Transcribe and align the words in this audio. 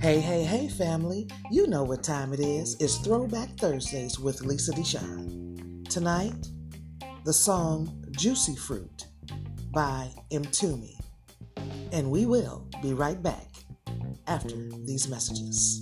Hey, 0.00 0.18
hey, 0.18 0.42
hey, 0.42 0.68
family. 0.68 1.28
You 1.52 1.68
know 1.68 1.84
what 1.84 2.02
time 2.02 2.32
it 2.32 2.40
is. 2.40 2.76
It's 2.80 2.96
Throwback 2.98 3.50
Thursdays 3.50 4.18
with 4.18 4.40
Lisa 4.42 4.72
Deshawn. 4.72 5.88
Tonight, 5.88 6.48
the 7.24 7.32
song 7.32 8.04
Juicy 8.10 8.56
Fruit 8.56 9.06
by 9.72 10.10
Mtume. 10.32 11.00
And 11.92 12.10
we 12.10 12.26
will 12.26 12.66
be 12.82 12.94
right 12.94 13.22
back 13.22 13.46
after 14.26 14.56
these 14.84 15.08
messages. 15.08 15.81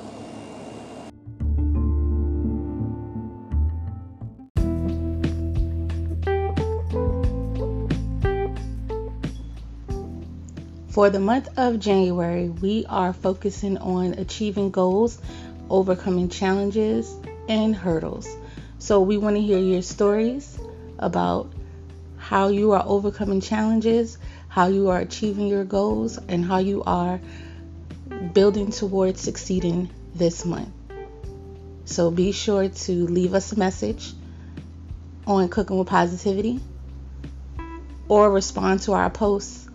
For 10.91 11.09
the 11.09 11.21
month 11.21 11.47
of 11.57 11.79
January, 11.79 12.49
we 12.49 12.85
are 12.89 13.13
focusing 13.13 13.77
on 13.77 14.15
achieving 14.15 14.71
goals, 14.71 15.19
overcoming 15.69 16.27
challenges, 16.27 17.15
and 17.47 17.73
hurdles. 17.73 18.27
So, 18.77 18.99
we 18.99 19.17
want 19.17 19.37
to 19.37 19.41
hear 19.41 19.57
your 19.57 19.83
stories 19.83 20.59
about 20.99 21.49
how 22.17 22.49
you 22.49 22.73
are 22.73 22.83
overcoming 22.85 23.39
challenges, 23.39 24.17
how 24.49 24.67
you 24.67 24.89
are 24.89 24.99
achieving 24.99 25.47
your 25.47 25.63
goals, 25.63 26.17
and 26.27 26.43
how 26.43 26.57
you 26.57 26.83
are 26.83 27.21
building 28.33 28.71
towards 28.71 29.21
succeeding 29.21 29.89
this 30.13 30.43
month. 30.43 30.73
So, 31.85 32.11
be 32.11 32.33
sure 32.33 32.67
to 32.67 32.91
leave 33.07 33.33
us 33.33 33.53
a 33.53 33.57
message 33.57 34.11
on 35.25 35.47
Cooking 35.47 35.77
with 35.77 35.87
Positivity 35.87 36.59
or 38.09 38.29
respond 38.29 38.81
to 38.81 38.91
our 38.91 39.09
posts 39.09 39.69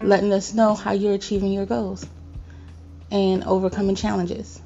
letting 0.00 0.32
us 0.32 0.54
know 0.54 0.74
how 0.74 0.92
you're 0.92 1.14
achieving 1.14 1.52
your 1.52 1.66
goals 1.66 2.06
and 3.10 3.44
overcoming 3.44 3.96
challenges. 3.96 4.60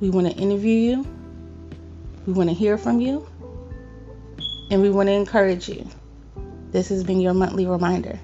We 0.00 0.10
want 0.10 0.26
to 0.26 0.32
interview 0.32 0.74
you, 0.74 1.06
we 2.26 2.32
want 2.32 2.48
to 2.48 2.54
hear 2.54 2.78
from 2.78 3.00
you, 3.00 3.26
and 4.70 4.80
we 4.80 4.90
want 4.90 5.08
to 5.08 5.12
encourage 5.12 5.68
you. 5.68 5.86
This 6.70 6.88
has 6.88 7.04
been 7.04 7.20
your 7.20 7.34
monthly 7.34 7.66
reminder. 7.66 8.18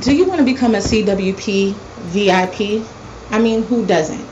Do 0.00 0.12
you 0.12 0.26
want 0.26 0.40
to 0.40 0.44
become 0.44 0.74
a 0.74 0.78
CWP 0.78 1.74
VIP? 1.74 2.84
I 3.30 3.38
mean, 3.38 3.62
who 3.62 3.86
doesn't? 3.86 4.31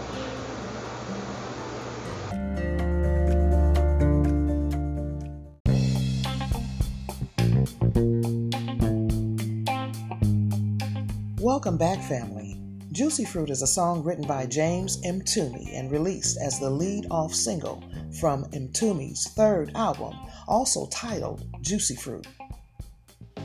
Welcome 11.39 11.77
back, 11.77 12.01
family. 12.01 12.57
Juicy 12.91 13.23
Fruit 13.23 13.51
is 13.51 13.61
a 13.61 13.67
song 13.67 14.03
written 14.03 14.25
by 14.25 14.47
James 14.47 14.99
Mtume 15.05 15.71
and 15.71 15.91
released 15.91 16.39
as 16.41 16.59
the 16.59 16.71
lead 16.71 17.05
off 17.11 17.35
single 17.35 17.83
from 18.19 18.45
Mtume's 18.45 19.27
third 19.27 19.71
album, 19.75 20.15
also 20.47 20.87
titled 20.87 21.45
Juicy 21.61 21.95
Fruit. 21.97 22.25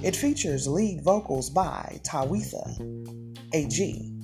It 0.02 0.16
features 0.16 0.66
lead 0.66 1.02
vocals 1.02 1.50
by 1.50 2.00
Tawatha 2.02 2.74
Agee 3.52 4.18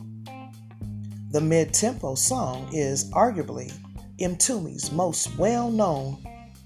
The 1.33 1.41
mid 1.43 1.75
tempo 1.75 2.15
song 2.15 2.71
is 2.73 3.11
arguably 3.11 3.71
Mtume's 4.19 4.91
most 4.91 5.37
well 5.37 5.71
known, 5.71 6.17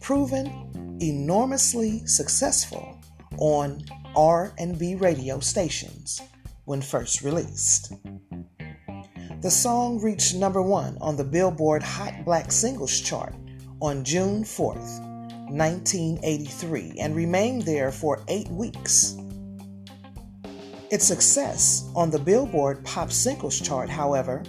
proven, 0.01 0.99
enormously 1.01 2.07
successful 2.07 2.96
on 3.39 3.83
R&B 4.15 4.95
radio 4.97 5.41
stations 5.41 6.21
when 6.65 6.83
first 6.83 7.23
released. 7.23 7.93
The 9.43 9.51
song 9.51 10.01
reached 10.01 10.35
number 10.35 10.63
one 10.63 10.97
on 11.01 11.17
the 11.17 11.25
Billboard 11.25 11.83
Hot 11.83 12.25
Black 12.25 12.51
Singles 12.51 13.01
chart 13.01 13.35
on 13.81 14.03
June 14.03 14.43
4th, 14.43 15.01
1983, 15.51 16.97
and 16.99 17.15
remained 17.15 17.63
there 17.63 17.93
for 17.93 18.25
eight 18.29 18.49
weeks. 18.49 19.17
Its 20.91 21.05
success 21.05 21.89
on 21.95 22.11
the 22.11 22.19
Billboard 22.19 22.85
Pop 22.85 23.13
Singles 23.13 23.61
chart, 23.61 23.91
however, 23.91 24.43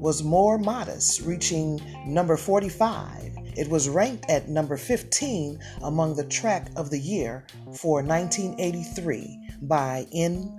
was 0.00 0.22
more 0.22 0.56
modest, 0.56 1.20
reaching 1.20 1.80
number 2.06 2.36
45. 2.36 3.36
It 3.56 3.68
was 3.68 3.88
ranked 3.88 4.28
at 4.30 4.48
number 4.48 4.76
15 4.76 5.58
among 5.82 6.16
the 6.16 6.24
track 6.24 6.68
of 6.76 6.90
the 6.90 6.98
year 6.98 7.46
for 7.76 8.02
1983 8.02 9.38
by 9.62 10.06
NME. 10.14 10.50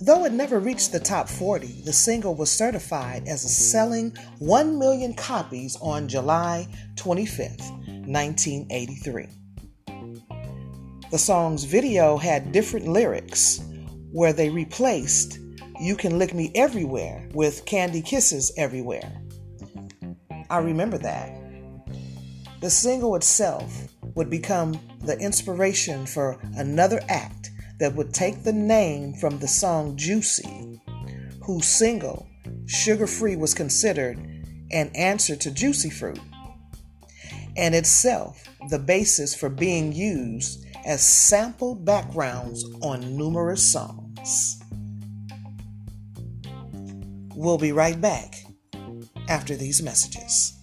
Though 0.00 0.24
it 0.24 0.32
never 0.32 0.60
reached 0.60 0.92
the 0.92 1.00
top 1.00 1.28
40, 1.28 1.82
the 1.84 1.92
single 1.92 2.36
was 2.36 2.50
certified 2.50 3.26
as 3.26 3.44
a 3.44 3.48
selling 3.48 4.16
1 4.38 4.78
million 4.78 5.12
copies 5.12 5.76
on 5.80 6.06
July 6.06 6.68
25, 6.94 7.58
1983. 8.06 9.26
The 11.10 11.18
song's 11.18 11.64
video 11.64 12.16
had 12.16 12.52
different 12.52 12.86
lyrics 12.86 13.60
where 14.12 14.32
they 14.32 14.50
replaced 14.50 15.40
You 15.80 15.96
Can 15.96 16.18
Lick 16.18 16.32
Me 16.32 16.52
Everywhere 16.54 17.28
with 17.34 17.64
Candy 17.64 18.02
Kisses 18.02 18.52
Everywhere. 18.56 19.10
I 20.50 20.58
remember 20.58 20.98
that. 20.98 21.32
The 22.60 22.70
single 22.70 23.14
itself 23.16 23.88
would 24.14 24.30
become 24.30 24.80
the 25.04 25.18
inspiration 25.18 26.06
for 26.06 26.38
another 26.56 27.00
act 27.08 27.50
that 27.78 27.94
would 27.94 28.12
take 28.12 28.42
the 28.42 28.52
name 28.52 29.14
from 29.14 29.38
the 29.38 29.46
song 29.46 29.96
Juicy, 29.96 30.80
whose 31.42 31.66
single, 31.66 32.26
Sugar 32.66 33.06
Free, 33.06 33.36
was 33.36 33.54
considered 33.54 34.18
an 34.72 34.90
answer 34.94 35.36
to 35.36 35.50
Juicy 35.50 35.90
Fruit, 35.90 36.20
and 37.56 37.74
itself 37.74 38.42
the 38.70 38.78
basis 38.78 39.34
for 39.34 39.48
being 39.48 39.92
used 39.92 40.64
as 40.84 41.06
sampled 41.06 41.84
backgrounds 41.84 42.64
on 42.82 43.16
numerous 43.16 43.72
songs. 43.72 44.60
We'll 47.34 47.58
be 47.58 47.72
right 47.72 48.00
back 48.00 48.34
after 49.28 49.56
these 49.56 49.82
messages. 49.82 50.54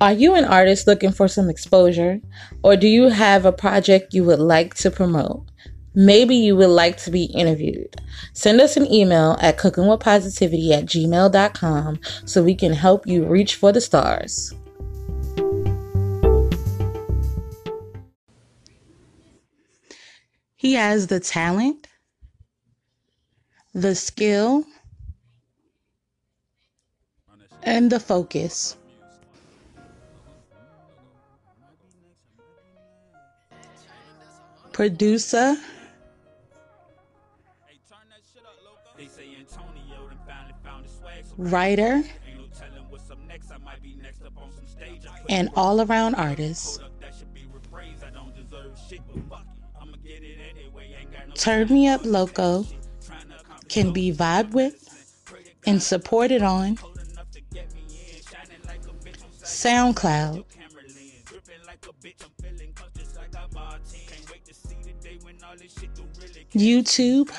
Are 0.00 0.12
you 0.12 0.34
an 0.34 0.44
artist 0.44 0.86
looking 0.86 1.12
for 1.12 1.28
some 1.28 1.48
exposure? 1.48 2.20
Or 2.62 2.76
do 2.76 2.86
you 2.86 3.08
have 3.08 3.46
a 3.46 3.52
project 3.52 4.12
you 4.12 4.24
would 4.24 4.40
like 4.40 4.74
to 4.74 4.90
promote? 4.90 5.46
Maybe 5.94 6.34
you 6.34 6.56
would 6.56 6.70
like 6.70 6.98
to 7.04 7.10
be 7.10 7.24
interviewed. 7.24 7.96
Send 8.32 8.60
us 8.60 8.76
an 8.76 8.92
email 8.92 9.38
at 9.40 9.56
cookingwithpositivity 9.56 10.72
at 10.72 10.86
gmail.com 10.86 12.00
so 12.26 12.42
we 12.42 12.54
can 12.54 12.72
help 12.72 13.06
you 13.06 13.24
reach 13.24 13.54
for 13.54 13.70
the 13.70 13.80
stars. 13.80 14.52
He 20.64 20.72
has 20.76 21.08
the 21.08 21.20
talent, 21.20 21.88
the 23.74 23.94
skill, 23.94 24.64
and 27.62 27.92
the 27.92 28.00
focus. 28.00 28.74
Producer, 34.72 35.58
writer, 41.36 42.02
and 45.28 45.50
all 45.56 45.82
around 45.82 46.14
artist. 46.14 46.80
Turn 51.34 51.68
Me 51.68 51.88
Up 51.88 52.04
Loco 52.04 52.64
can 53.68 53.92
be 53.92 54.12
vibed 54.12 54.52
with 54.52 54.88
and 55.66 55.82
supported 55.82 56.42
on 56.42 56.78
SoundCloud, 59.42 60.44
YouTube, 66.54 67.30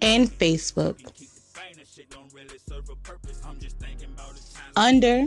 and 0.00 0.28
Facebook 0.30 0.98
under 4.76 5.26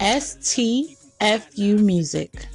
STFU 0.00 1.78
Music. 1.78 2.48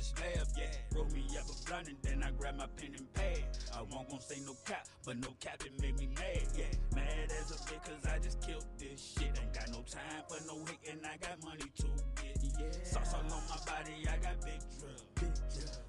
But 5.06 5.20
no 5.20 5.28
cap, 5.42 5.62
it 5.66 5.82
made 5.82 6.00
me 6.00 6.08
mad, 6.16 6.48
yeah. 6.56 6.64
Mad 6.96 7.30
as 7.42 7.52
a 7.52 7.56
bitch, 7.68 7.84
cause 7.84 8.06
I 8.10 8.20
just 8.20 8.40
killed 8.42 8.66
this 8.80 9.16
shit. 9.18 9.38
Ain't 9.42 9.54
got 9.54 9.68
no 9.70 9.84
time 9.84 10.24
for 10.30 10.40
no 10.48 10.64
hating, 10.64 11.04
I 11.04 11.18
got 11.18 11.44
money 11.44 11.68
to 11.76 11.88
get, 12.24 12.40
yeah. 12.58 12.84
Sauce 12.84 13.14
all 13.14 13.20
on 13.20 13.44
my 13.50 13.58
body, 13.68 14.08
I 14.08 14.16
got 14.24 14.40
big 14.46 14.64
drill. 14.80 15.04
Big. 15.16 15.32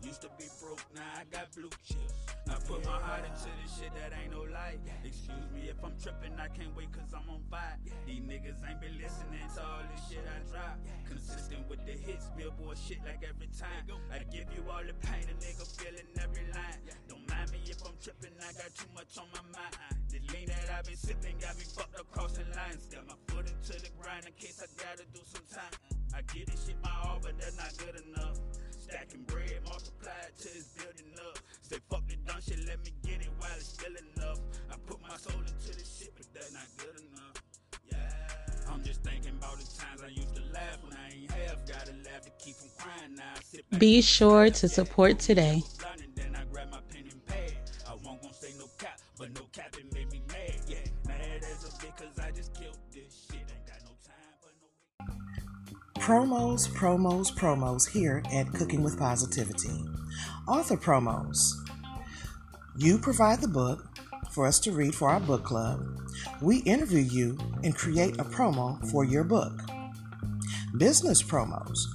Used 0.02 0.22
to 0.22 0.28
be 0.36 0.46
broke, 0.60 0.82
now 0.96 1.02
I 1.16 1.22
got 1.30 1.52
blue 1.54 1.70
chips. 1.84 2.26
Put 2.64 2.80
my 2.88 2.96
heart 2.96 3.28
into 3.28 3.52
this 3.60 3.76
shit 3.76 3.92
that 3.92 4.16
ain't 4.16 4.32
no 4.32 4.48
lie. 4.48 4.80
Excuse 5.04 5.44
me 5.52 5.68
if 5.68 5.76
I'm 5.84 5.92
tripping, 6.00 6.32
I 6.40 6.48
can't 6.48 6.72
wait 6.72 6.88
cause 6.96 7.12
I'm 7.12 7.28
on 7.28 7.44
fire. 7.52 7.76
These 8.08 8.24
niggas 8.24 8.56
ain't 8.64 8.80
been 8.80 8.96
listening 8.96 9.44
to 9.52 9.60
all 9.60 9.84
this 9.92 10.00
shit 10.08 10.24
I 10.24 10.40
drop. 10.48 10.80
Consistent 11.04 11.68
with 11.68 11.84
the 11.84 11.92
hits, 11.92 12.32
billboard 12.32 12.80
shit 12.80 13.04
like 13.04 13.20
every 13.20 13.52
time. 13.52 13.84
I 14.08 14.24
give 14.32 14.48
you 14.56 14.64
all 14.72 14.80
the 14.80 14.96
pain, 15.04 15.28
a 15.28 15.36
nigga 15.36 15.64
feeling 15.76 16.08
every 16.16 16.48
line. 16.56 16.80
Don't 17.04 17.28
mind 17.28 17.52
me 17.52 17.60
if 17.68 17.84
I'm 17.84 18.00
tripping, 18.00 18.32
I 18.40 18.48
got 18.56 18.72
too 18.72 18.88
much 18.96 19.12
on 19.20 19.28
my 19.36 19.44
mind. 19.52 19.76
The 20.08 20.24
lean 20.32 20.48
that 20.48 20.72
I've 20.72 20.88
been 20.88 20.96
sipping 20.96 21.36
got 21.44 21.60
me 21.60 21.68
fucked 21.68 22.00
across 22.00 22.32
the 22.32 22.48
lines. 22.56 22.88
Got 22.88 23.04
my 23.12 23.18
foot 23.28 23.44
into 23.44 23.76
the 23.76 23.92
grind 24.00 24.24
in 24.24 24.32
case 24.40 24.64
I 24.64 24.72
gotta 24.80 25.04
do 25.12 25.20
some 25.28 25.44
time. 25.52 25.76
I 26.16 26.24
get 26.32 26.48
this 26.48 26.64
shit 26.64 26.80
my 26.80 26.96
all, 27.04 27.20
but 27.20 27.36
that's 27.36 27.60
not 27.60 27.76
good 27.76 28.00
enough. 28.08 28.40
Stacking 28.94 29.24
bread, 29.26 29.58
till 30.38 30.52
it's 30.54 30.68
building 30.78 31.12
up. 31.18 31.36
Say 31.62 31.78
fuck 31.90 32.06
the 32.06 32.14
dumb 32.14 32.40
shit, 32.40 32.64
let 32.68 32.78
me 32.84 32.92
get 33.02 33.22
it 33.22 33.30
while 33.40 33.50
it's 33.56 33.66
still 33.66 33.90
enough. 33.90 34.38
I 34.70 34.76
put 34.86 35.02
my 35.02 35.16
soul 35.16 35.40
into 35.40 35.76
this 35.76 35.98
shit, 35.98 36.14
but 36.16 36.26
that's 36.32 36.52
not 36.52 36.62
good 36.76 37.02
enough. 37.02 37.42
Yeah, 37.90 38.72
I'm 38.72 38.84
just 38.84 39.02
thinking 39.02 39.32
about 39.36 39.58
the 39.58 39.64
times 39.64 40.00
I 40.00 40.10
used 40.10 40.36
to 40.36 40.42
laugh 40.52 40.78
when 40.84 40.92
I 40.92 41.10
ain't 41.12 41.28
half. 41.32 41.66
Gotta 41.66 41.90
laugh 42.08 42.22
to 42.22 42.30
keep 42.38 42.54
from 42.54 42.68
crying 42.78 43.16
now. 43.16 43.78
Be 43.80 44.00
sure 44.00 44.50
to 44.50 44.68
support 44.68 45.18
today. 45.18 45.64
Promos, 56.04 56.68
promos, 56.68 57.32
promos 57.32 57.88
here 57.88 58.22
at 58.30 58.52
Cooking 58.52 58.82
with 58.82 58.98
Positivity. 58.98 59.86
Author 60.46 60.76
promos. 60.76 61.54
You 62.76 62.98
provide 62.98 63.40
the 63.40 63.48
book 63.48 63.86
for 64.30 64.46
us 64.46 64.60
to 64.60 64.72
read 64.72 64.94
for 64.94 65.08
our 65.08 65.18
book 65.18 65.44
club. 65.44 65.80
We 66.42 66.58
interview 66.64 66.98
you 66.98 67.38
and 67.62 67.74
create 67.74 68.20
a 68.20 68.24
promo 68.24 68.86
for 68.90 69.06
your 69.06 69.24
book. 69.24 69.62
Business 70.76 71.22
promos. 71.22 71.86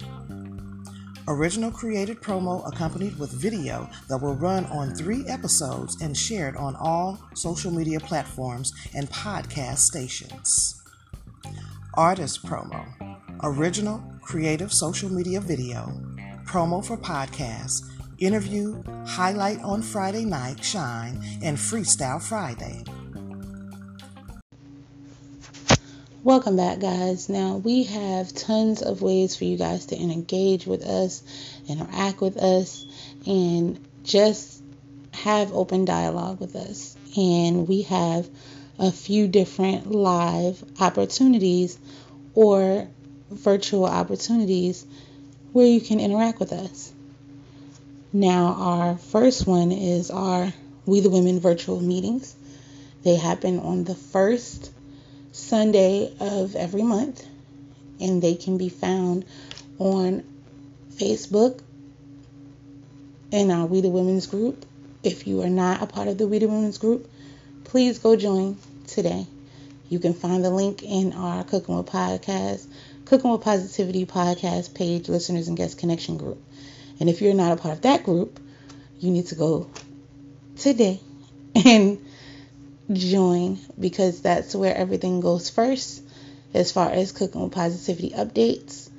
Original 1.27 1.69
created 1.69 2.19
promo 2.19 2.67
accompanied 2.67 3.19
with 3.19 3.31
video 3.31 3.87
that 4.07 4.17
will 4.17 4.33
run 4.33 4.65
on 4.65 4.95
three 4.95 5.23
episodes 5.27 6.01
and 6.01 6.17
shared 6.17 6.55
on 6.55 6.75
all 6.77 7.19
social 7.35 7.69
media 7.69 7.99
platforms 7.99 8.73
and 8.95 9.07
podcast 9.11 9.77
stations. 9.77 10.81
Artist 11.93 12.43
promo. 12.43 13.08
Original 13.41 14.03
creative 14.21 14.73
social 14.73 15.09
media 15.09 15.39
video. 15.39 15.93
Promo 16.45 16.85
for 16.85 16.97
podcasts. 16.97 17.81
Interview, 18.17 18.83
highlight 19.05 19.61
on 19.61 19.81
Friday 19.81 20.25
night, 20.25 20.61
shine, 20.61 21.23
and 21.41 21.57
freestyle 21.57 22.21
Friday. 22.21 22.83
Welcome 26.21 26.57
back, 26.57 26.79
guys. 26.79 27.29
Now, 27.29 27.55
we 27.55 27.83
have 27.85 28.33
tons 28.33 28.81
of 28.81 29.01
ways 29.01 29.37
for 29.37 29.45
you 29.45 29.57
guys 29.57 29.85
to 29.85 29.95
engage 29.95 30.67
with 30.67 30.83
us, 30.83 31.23
interact 31.69 32.19
with 32.19 32.35
us, 32.35 32.85
and 33.25 33.87
just 34.03 34.61
have 35.13 35.53
open 35.53 35.85
dialogue 35.85 36.41
with 36.41 36.57
us. 36.57 36.97
And 37.15 37.69
we 37.69 37.83
have 37.83 38.29
a 38.77 38.91
few 38.91 39.29
different 39.29 39.89
live 39.89 40.61
opportunities 40.81 41.79
or 42.33 42.89
virtual 43.29 43.85
opportunities 43.85 44.85
where 45.53 45.65
you 45.65 45.81
can 45.81 45.99
interact 45.99 46.39
with 46.39 46.51
us. 46.51 46.91
Now, 48.11 48.55
our 48.57 48.97
first 48.97 49.45
one 49.45 49.71
is 49.71 50.09
our 50.11 50.51
We 50.85 51.01
the 51.01 51.09
Women 51.09 51.39
virtual 51.39 51.79
meetings. 51.79 52.35
They 53.03 53.15
happen 53.15 53.59
on 53.59 53.83
the 53.83 53.95
first 53.95 54.71
Sunday 55.31 56.13
of 56.19 56.55
every 56.55 56.83
month, 56.83 57.25
and 57.99 58.21
they 58.21 58.35
can 58.35 58.57
be 58.57 58.69
found 58.69 59.25
on 59.77 60.23
Facebook 60.95 61.61
in 63.31 63.51
our 63.51 63.65
We 63.67 63.81
the 63.81 63.89
Women's 63.89 64.27
group. 64.27 64.65
If 65.03 65.27
you 65.27 65.43
are 65.43 65.49
not 65.49 65.81
a 65.81 65.85
part 65.85 66.07
of 66.07 66.17
the 66.17 66.27
We 66.27 66.39
the 66.39 66.47
Women's 66.47 66.77
group, 66.77 67.09
please 67.63 67.99
go 67.99 68.15
join 68.15 68.57
today. 68.87 69.27
You 69.87 69.99
can 69.99 70.13
find 70.13 70.43
the 70.43 70.49
link 70.49 70.83
in 70.83 71.13
our 71.13 71.43
Cooking 71.43 71.75
with 71.75 71.87
Podcast, 71.87 72.65
Cooking 73.09 73.31
with 73.31 73.41
Positivity 73.41 74.05
podcast 74.05 74.75
page, 74.75 75.09
listeners 75.09 75.47
and 75.47 75.57
guest 75.57 75.79
connection 75.79 76.17
group. 76.17 76.39
And 76.99 77.09
if 77.09 77.23
you're 77.23 77.33
not 77.33 77.51
a 77.51 77.55
part 77.55 77.73
of 77.73 77.81
that 77.81 78.03
group, 78.03 78.39
you 78.99 79.09
need 79.09 79.25
to 79.27 79.35
go 79.35 79.67
today 80.57 80.99
and 81.55 82.05
join 82.93 83.57
because 83.79 84.21
that's 84.21 84.53
where 84.53 84.75
everything 84.75 85.21
goes 85.21 85.49
first 85.49 86.03
as 86.53 86.71
far 86.71 86.91
as 86.91 87.11
cooking 87.11 87.41
with 87.41 87.51
positivity 87.51 88.11
updates. 88.11 88.91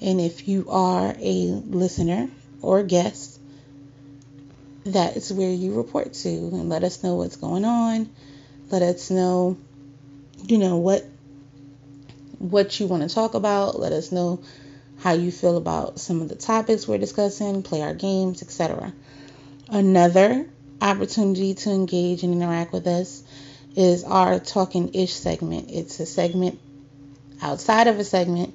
And 0.00 0.20
if 0.20 0.46
you 0.46 0.66
are 0.68 1.12
a 1.18 1.60
listener 1.66 2.30
or 2.62 2.84
guest, 2.84 3.40
that 4.84 5.16
is 5.16 5.32
where 5.32 5.50
you 5.50 5.74
report 5.74 6.12
to 6.12 6.28
and 6.28 6.68
let 6.68 6.84
us 6.84 7.02
know 7.02 7.16
what's 7.16 7.34
going 7.34 7.64
on. 7.64 8.10
Let 8.70 8.82
us 8.82 9.10
know, 9.10 9.58
you 10.46 10.58
know, 10.58 10.76
what 10.76 11.04
what 12.50 12.78
you 12.78 12.86
want 12.86 13.08
to 13.08 13.14
talk 13.14 13.34
about. 13.34 13.78
Let 13.78 13.92
us 13.92 14.12
know 14.12 14.42
how 14.98 15.12
you 15.12 15.32
feel 15.32 15.56
about 15.56 15.98
some 15.98 16.20
of 16.20 16.28
the 16.28 16.34
topics 16.34 16.86
we're 16.86 16.98
discussing, 16.98 17.62
play 17.62 17.82
our 17.82 17.94
games, 17.94 18.42
etc. 18.42 18.92
Another 19.68 20.46
opportunity 20.80 21.54
to 21.54 21.70
engage 21.70 22.22
and 22.22 22.34
interact 22.34 22.72
with 22.72 22.86
us 22.86 23.22
is 23.74 24.04
our 24.04 24.38
Talking 24.38 24.94
Ish 24.94 25.14
segment. 25.14 25.70
It's 25.70 25.98
a 26.00 26.06
segment 26.06 26.60
outside 27.40 27.86
of 27.86 27.98
a 27.98 28.04
segment 28.04 28.54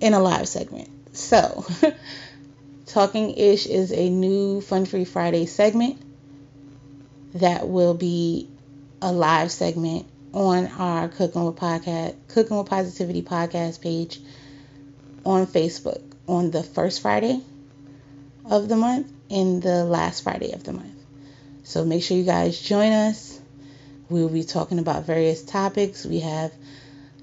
in 0.00 0.14
a 0.14 0.20
live 0.20 0.48
segment. 0.48 0.88
So, 1.16 1.66
Talking 2.86 3.32
Ish 3.32 3.66
is 3.66 3.92
a 3.92 4.08
new 4.08 4.60
Fun 4.60 4.86
Free 4.86 5.04
Friday 5.04 5.46
segment 5.46 6.00
that 7.34 7.68
will 7.68 7.94
be 7.94 8.48
a 9.02 9.12
live 9.12 9.50
segment 9.50 10.06
on 10.32 10.66
our 10.66 11.08
Cooking 11.08 11.44
with 11.44 11.56
Podcast, 11.56 12.14
Cooking 12.28 12.58
with 12.58 12.68
Positivity 12.68 13.22
podcast 13.22 13.80
page 13.80 14.20
on 15.24 15.46
Facebook 15.46 16.00
on 16.26 16.50
the 16.50 16.62
first 16.62 17.00
Friday 17.00 17.40
of 18.44 18.68
the 18.68 18.76
month 18.76 19.10
and 19.30 19.62
the 19.62 19.84
last 19.84 20.22
Friday 20.22 20.52
of 20.52 20.64
the 20.64 20.72
month. 20.72 20.94
So 21.64 21.84
make 21.84 22.02
sure 22.02 22.16
you 22.16 22.24
guys 22.24 22.60
join 22.60 22.92
us. 22.92 23.40
We 24.08 24.22
will 24.22 24.30
be 24.30 24.44
talking 24.44 24.78
about 24.78 25.04
various 25.04 25.42
topics. 25.42 26.04
We 26.04 26.20
have 26.20 26.52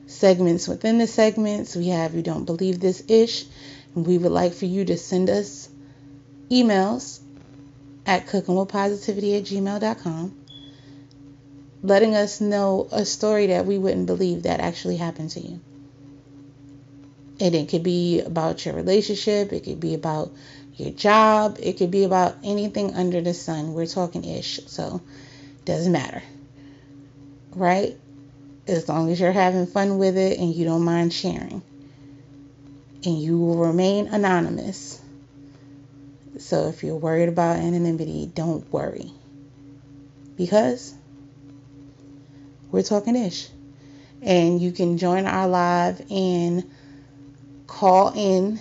segments 0.07 0.67
within 0.67 0.97
the 0.97 1.07
segments. 1.07 1.75
We 1.75 1.87
have 1.87 2.13
You 2.13 2.21
Don't 2.21 2.45
Believe 2.45 2.79
This 2.79 3.03
Ish, 3.07 3.45
And 3.95 4.05
We 4.05 4.17
would 4.17 4.31
like 4.31 4.53
for 4.53 4.65
you 4.65 4.85
to 4.85 4.97
send 4.97 5.29
us 5.29 5.67
emails 6.49 7.19
at 8.05 8.27
cookingwithpositivity 8.27 9.37
at 9.37 9.45
gmail.com 9.45 10.44
letting 11.85 12.15
us 12.15 12.41
know 12.41 12.87
a 12.91 13.05
story 13.05 13.47
that 13.47 13.65
we 13.65 13.77
wouldn't 13.77 14.07
believe 14.07 14.43
that 14.43 14.59
actually 14.59 14.97
happened 14.97 15.31
to 15.31 15.39
you. 15.39 15.59
And 17.39 17.53
it 17.53 17.69
could 17.69 17.83
be 17.83 18.21
about 18.21 18.65
your 18.65 18.75
relationship, 18.75 19.51
it 19.53 19.65
could 19.65 19.79
be 19.79 19.93
about 19.93 20.31
your 20.75 20.91
job, 20.91 21.57
it 21.61 21.77
could 21.77 21.91
be 21.91 22.03
about 22.03 22.37
anything 22.43 22.95
under 22.95 23.21
the 23.21 23.33
sun. 23.33 23.73
We're 23.73 23.85
talking 23.85 24.23
ish, 24.23 24.61
so 24.67 25.01
doesn't 25.65 25.91
matter. 25.91 26.23
Right? 27.51 27.97
As 28.67 28.89
long 28.89 29.11
as 29.11 29.19
you're 29.19 29.31
having 29.31 29.67
fun 29.67 29.97
with 29.97 30.17
it 30.17 30.39
and 30.39 30.53
you 30.53 30.65
don't 30.65 30.83
mind 30.83 31.13
sharing. 31.13 31.61
And 33.03 33.21
you 33.21 33.37
will 33.37 33.57
remain 33.57 34.07
anonymous. 34.07 34.99
So 36.39 36.67
if 36.69 36.83
you're 36.83 36.95
worried 36.95 37.29
about 37.29 37.57
anonymity, 37.57 38.29
don't 38.33 38.71
worry. 38.71 39.11
Because 40.35 40.93
we're 42.75 42.83
talking 42.83 43.15
ish. 43.15 43.47
And 44.21 44.61
you 44.61 44.73
can 44.73 44.97
join 44.97 45.27
our 45.27 45.47
live 45.47 46.05
and 46.11 46.69
call 47.67 48.11
in 48.13 48.59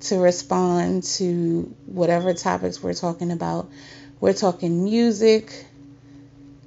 to 0.00 0.18
respond 0.18 1.04
to 1.04 1.72
whatever 1.86 2.34
topics 2.34 2.82
we're 2.82 2.94
talking 2.94 3.30
about. 3.30 3.70
We're 4.18 4.32
talking 4.32 4.82
music. 4.82 5.66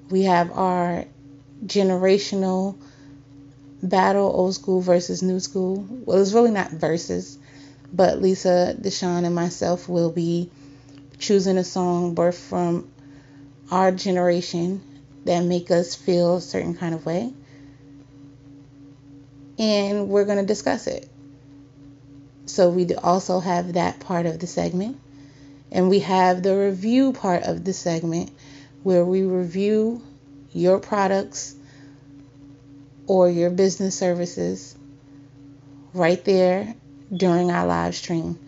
We 0.10 0.24
have 0.24 0.52
our 0.58 1.04
generational 1.66 2.78
battle, 3.82 4.32
old 4.34 4.56
school 4.56 4.80
versus 4.80 5.22
new 5.22 5.42
school. 5.42 5.86
Well, 6.06 6.22
it's 6.22 6.32
really 6.32 6.52
not 6.52 6.72
versus, 6.72 7.38
but 7.92 8.22
Lisa, 8.22 8.78
Deshawn, 8.80 9.26
and 9.26 9.36
myself 9.36 9.90
will 9.90 10.12
be 10.12 10.50
choosing 11.20 11.58
a 11.58 11.66
song 11.66 12.16
birthed 12.16 12.36
from 12.36 12.90
our 13.70 13.92
generation 13.92 14.82
that 15.26 15.42
make 15.42 15.72
us 15.72 15.96
feel 15.96 16.38
a 16.38 16.42
certain 16.42 16.76
kind 16.76 16.94
of 16.94 17.06
way. 17.06 17.34
And 19.58 20.10
we're 20.10 20.26
going 20.26 20.40
to 20.40 20.46
discuss 20.46 20.88
it. 20.88 21.08
So 22.46 22.70
we 22.70 22.94
also 22.96 23.40
have 23.40 23.74
that 23.74 24.00
part 24.00 24.26
of 24.26 24.40
the 24.40 24.48
segment. 24.48 25.00
And 25.72 25.90
we 25.90 26.00
have 26.00 26.44
the 26.44 26.56
review 26.56 27.14
part 27.14 27.44
of 27.44 27.64
the 27.64 27.74
segment 27.74 28.32
where 28.84 29.06
we 29.06 29.24
review 29.24 30.02
your 30.52 30.80
products 30.80 31.56
or 33.08 33.30
your 33.30 33.50
business 33.50 33.98
services 33.98 34.78
right 35.94 36.24
there 36.26 36.76
during 37.16 37.52
our 37.52 37.66
live 37.66 37.96
stream. 37.96 38.40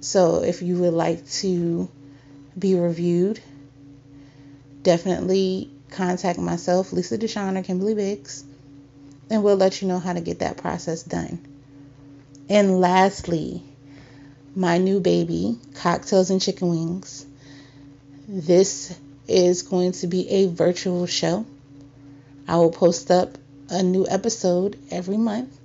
So 0.00 0.42
if 0.42 0.62
you 0.62 0.78
would 0.78 0.94
like 0.94 1.28
to 1.30 1.90
be 2.58 2.74
reviewed, 2.74 3.40
definitely 4.82 5.70
contact 5.90 6.38
myself, 6.38 6.92
Lisa 6.92 7.18
Deshawn 7.18 7.58
or 7.58 7.62
Kimberly 7.62 7.94
Biggs, 7.94 8.44
and 9.28 9.42
we'll 9.42 9.56
let 9.56 9.82
you 9.82 9.88
know 9.88 9.98
how 9.98 10.12
to 10.12 10.20
get 10.20 10.40
that 10.40 10.56
process 10.56 11.02
done. 11.02 11.46
And 12.48 12.80
lastly, 12.80 13.62
my 14.54 14.78
new 14.78 15.00
baby, 15.00 15.58
Cocktails 15.74 16.30
and 16.30 16.40
Chicken 16.40 16.68
Wings. 16.68 17.26
This 18.26 18.96
is 19.28 19.62
going 19.62 19.92
to 19.92 20.06
be 20.06 20.28
a 20.28 20.48
virtual 20.48 21.06
show. 21.06 21.46
I 22.48 22.56
will 22.56 22.72
post 22.72 23.10
up 23.10 23.38
a 23.68 23.82
new 23.82 24.06
episode 24.08 24.76
every 24.90 25.16
month, 25.16 25.56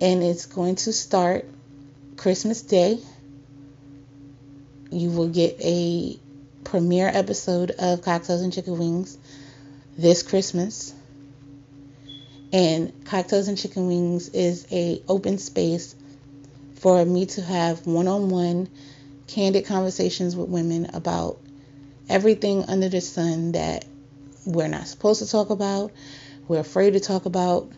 and 0.00 0.22
it's 0.22 0.46
going 0.46 0.76
to 0.76 0.92
start 0.92 1.46
Christmas 2.16 2.62
Day. 2.62 3.00
You 4.90 5.10
will 5.10 5.28
get 5.28 5.60
a 5.60 6.18
premiere 6.64 7.10
episode 7.12 7.72
of 7.72 8.02
Cocktails 8.02 8.42
and 8.42 8.52
Chicken 8.52 8.78
Wings 8.78 9.18
this 9.96 10.22
Christmas. 10.22 10.94
And 12.52 13.04
Cocktails 13.04 13.48
and 13.48 13.58
Chicken 13.58 13.86
Wings 13.88 14.28
is 14.28 14.66
a 14.70 15.02
open 15.08 15.38
space 15.38 15.94
for 16.76 17.04
me 17.04 17.26
to 17.26 17.42
have 17.42 17.86
one-on-one 17.86 18.68
candid 19.26 19.66
conversations 19.66 20.36
with 20.36 20.48
women 20.48 20.90
about 20.94 21.38
everything 22.08 22.64
under 22.64 22.88
the 22.88 23.00
sun 23.00 23.52
that 23.52 23.84
we're 24.44 24.68
not 24.68 24.86
supposed 24.86 25.22
to 25.22 25.30
talk 25.30 25.50
about, 25.50 25.92
we're 26.48 26.60
afraid 26.60 26.92
to 26.92 27.00
talk 27.00 27.24
about, 27.24 27.70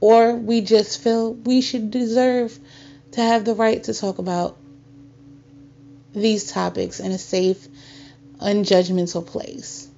or 0.00 0.34
we 0.34 0.60
just 0.60 1.02
feel 1.02 1.32
we 1.32 1.60
should 1.60 1.90
deserve 1.90 2.58
to 3.12 3.20
have 3.20 3.44
the 3.44 3.54
right 3.54 3.84
to 3.84 3.94
talk 3.94 4.18
about 4.18 4.56
these 6.12 6.50
topics 6.50 7.00
in 7.00 7.12
a 7.12 7.18
safe 7.18 7.68
unjudgmental 8.40 9.26
place. 9.26 9.88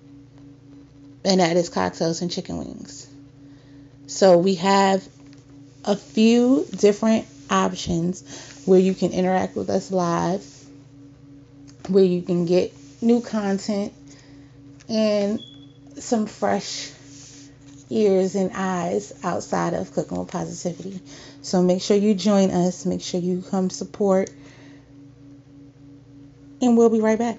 And 1.25 1.41
that 1.41 1.57
is 1.57 1.69
cocktails 1.69 2.23
and 2.23 2.31
chicken 2.31 2.59
wings. 2.59 3.09
So 4.07 4.39
we 4.39 4.57
have 4.57 5.07
a 5.85 5.97
few 5.97 6.67
different 6.71 7.27
options 7.49 8.63
where 8.65 8.81
you 8.81 8.95
can 8.95 9.13
interact 9.13 9.57
with 9.57 9.71
us 9.71 9.91
live, 9.91 10.45
where 11.89 12.05
you 12.05 12.23
can 12.23 12.47
get 12.47 12.73
new 13.01 13.21
content 13.21 13.93
and 14.89 15.41
some 15.97 16.27
fresh 16.27 16.91
ears 17.91 18.35
and 18.35 18.51
eyes 18.55 19.13
outside 19.23 19.75
of 19.75 19.93
Cooking 19.93 20.19
with 20.19 20.29
Positivity. 20.29 21.01
So 21.43 21.63
make 21.63 21.83
sure 21.83 21.97
you 21.97 22.15
join 22.15 22.51
us, 22.51 22.87
make 22.87 23.03
sure 23.03 23.21
you 23.21 23.43
come 23.43 23.71
support, 23.71 24.31
and 26.61 26.77
we'll 26.77 26.91
be 26.91 27.01
right 27.01 27.19
back. 27.19 27.39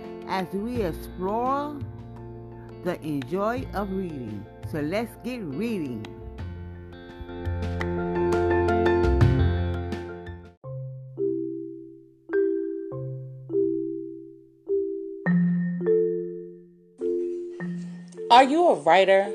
as 0.31 0.47
we 0.53 0.81
explore 0.81 1.77
the 2.85 2.99
enjoy 3.01 3.67
of 3.73 3.91
reading. 3.91 4.45
So 4.71 4.79
let's 4.79 5.13
get 5.25 5.41
reading. 5.43 6.05
Are 18.31 18.45
you 18.45 18.69
a 18.69 18.75
writer 18.75 19.29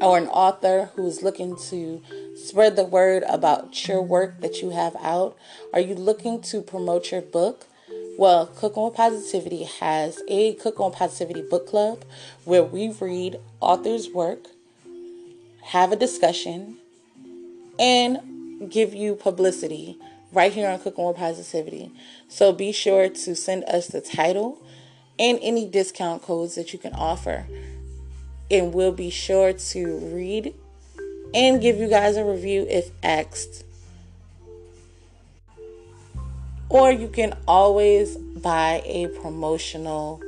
or 0.00 0.16
an 0.16 0.28
author 0.28 0.88
who's 0.96 1.22
looking 1.22 1.54
to 1.68 2.00
spread 2.34 2.76
the 2.76 2.84
word 2.84 3.22
about 3.28 3.86
your 3.86 4.00
work 4.00 4.40
that 4.40 4.62
you 4.62 4.70
have 4.70 4.96
out? 5.02 5.36
Are 5.74 5.80
you 5.80 5.94
looking 5.94 6.40
to 6.42 6.62
promote 6.62 7.12
your 7.12 7.20
book? 7.20 7.67
Well, 8.18 8.46
Cooking 8.46 8.82
with 8.82 8.94
Positivity 8.94 9.62
has 9.62 10.20
a 10.26 10.54
Cooking 10.54 10.86
with 10.86 10.94
Positivity 10.96 11.40
book 11.40 11.68
club 11.68 12.04
where 12.44 12.64
we 12.64 12.88
read 12.88 13.38
authors' 13.60 14.10
work, 14.10 14.48
have 15.66 15.92
a 15.92 15.96
discussion, 15.96 16.78
and 17.78 18.68
give 18.68 18.92
you 18.92 19.14
publicity 19.14 19.98
right 20.32 20.52
here 20.52 20.68
on 20.68 20.80
Cooking 20.80 21.04
with 21.04 21.16
Positivity. 21.16 21.92
So 22.26 22.52
be 22.52 22.72
sure 22.72 23.08
to 23.08 23.36
send 23.36 23.62
us 23.66 23.86
the 23.86 24.00
title 24.00 24.60
and 25.16 25.38
any 25.40 25.64
discount 25.64 26.22
codes 26.22 26.56
that 26.56 26.72
you 26.72 26.80
can 26.80 26.94
offer 26.94 27.46
and 28.50 28.74
we'll 28.74 28.90
be 28.90 29.10
sure 29.10 29.52
to 29.52 29.96
read 30.12 30.54
and 31.32 31.62
give 31.62 31.76
you 31.76 31.86
guys 31.86 32.16
a 32.16 32.24
review 32.24 32.66
if 32.68 32.90
asked. 33.00 33.62
Or 36.70 36.92
you 36.92 37.08
can 37.08 37.34
always 37.46 38.16
buy 38.16 38.82
a 38.84 39.06
promotional 39.08 40.20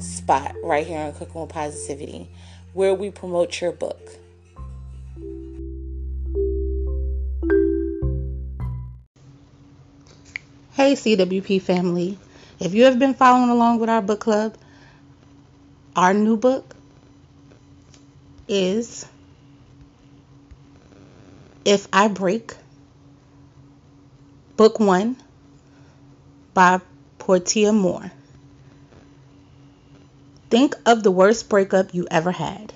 spot 0.00 0.54
right 0.62 0.86
here 0.86 0.98
on 0.98 1.12
Cooking 1.12 1.40
with 1.40 1.50
Positivity 1.50 2.28
where 2.72 2.92
we 2.92 3.10
promote 3.10 3.60
your 3.60 3.72
book. 3.72 4.00
Hey, 10.72 10.92
CWP 10.92 11.62
family. 11.62 12.18
If 12.58 12.74
you 12.74 12.84
have 12.84 12.98
been 12.98 13.14
following 13.14 13.50
along 13.50 13.78
with 13.78 13.88
our 13.88 14.02
book 14.02 14.20
club, 14.20 14.56
our 15.94 16.12
new 16.12 16.36
book 16.36 16.74
is 18.48 19.06
If 21.64 21.88
I 21.92 22.08
Break, 22.08 22.54
Book 24.56 24.78
1 24.78 25.16
by 26.56 26.80
Portia 27.18 27.70
Moore. 27.70 28.10
Think 30.48 30.74
of 30.86 31.02
the 31.02 31.10
worst 31.10 31.50
breakup 31.50 31.92
you 31.92 32.06
ever 32.10 32.30
had. 32.30 32.72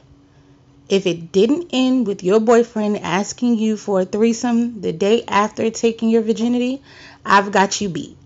If 0.91 1.07
it 1.07 1.33
didn't 1.33 1.71
end 1.73 2.07
with 2.07 2.23
your 2.23 2.41
boyfriend 2.41 2.99
asking 2.99 3.57
you 3.57 3.79
for 3.79 4.03
a 4.03 4.05
threesome 4.05 4.83
the 4.83 4.93
day 4.93 5.25
after 5.27 5.71
taking 5.71 6.11
your 6.11 6.21
virginity, 6.21 6.83
I've 7.25 7.53
got 7.53 7.81
you 7.81 7.89
beat. 7.89 8.19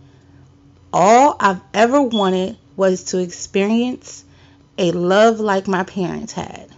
All 0.92 1.37
I've 1.38 1.61
ever 1.73 2.02
wanted 2.02 2.56
was 2.75 3.04
to 3.12 3.18
experience 3.18 4.25
a 4.76 4.90
love 4.90 5.38
like 5.38 5.68
my 5.68 5.84
parents 5.84 6.32
had. 6.32 6.68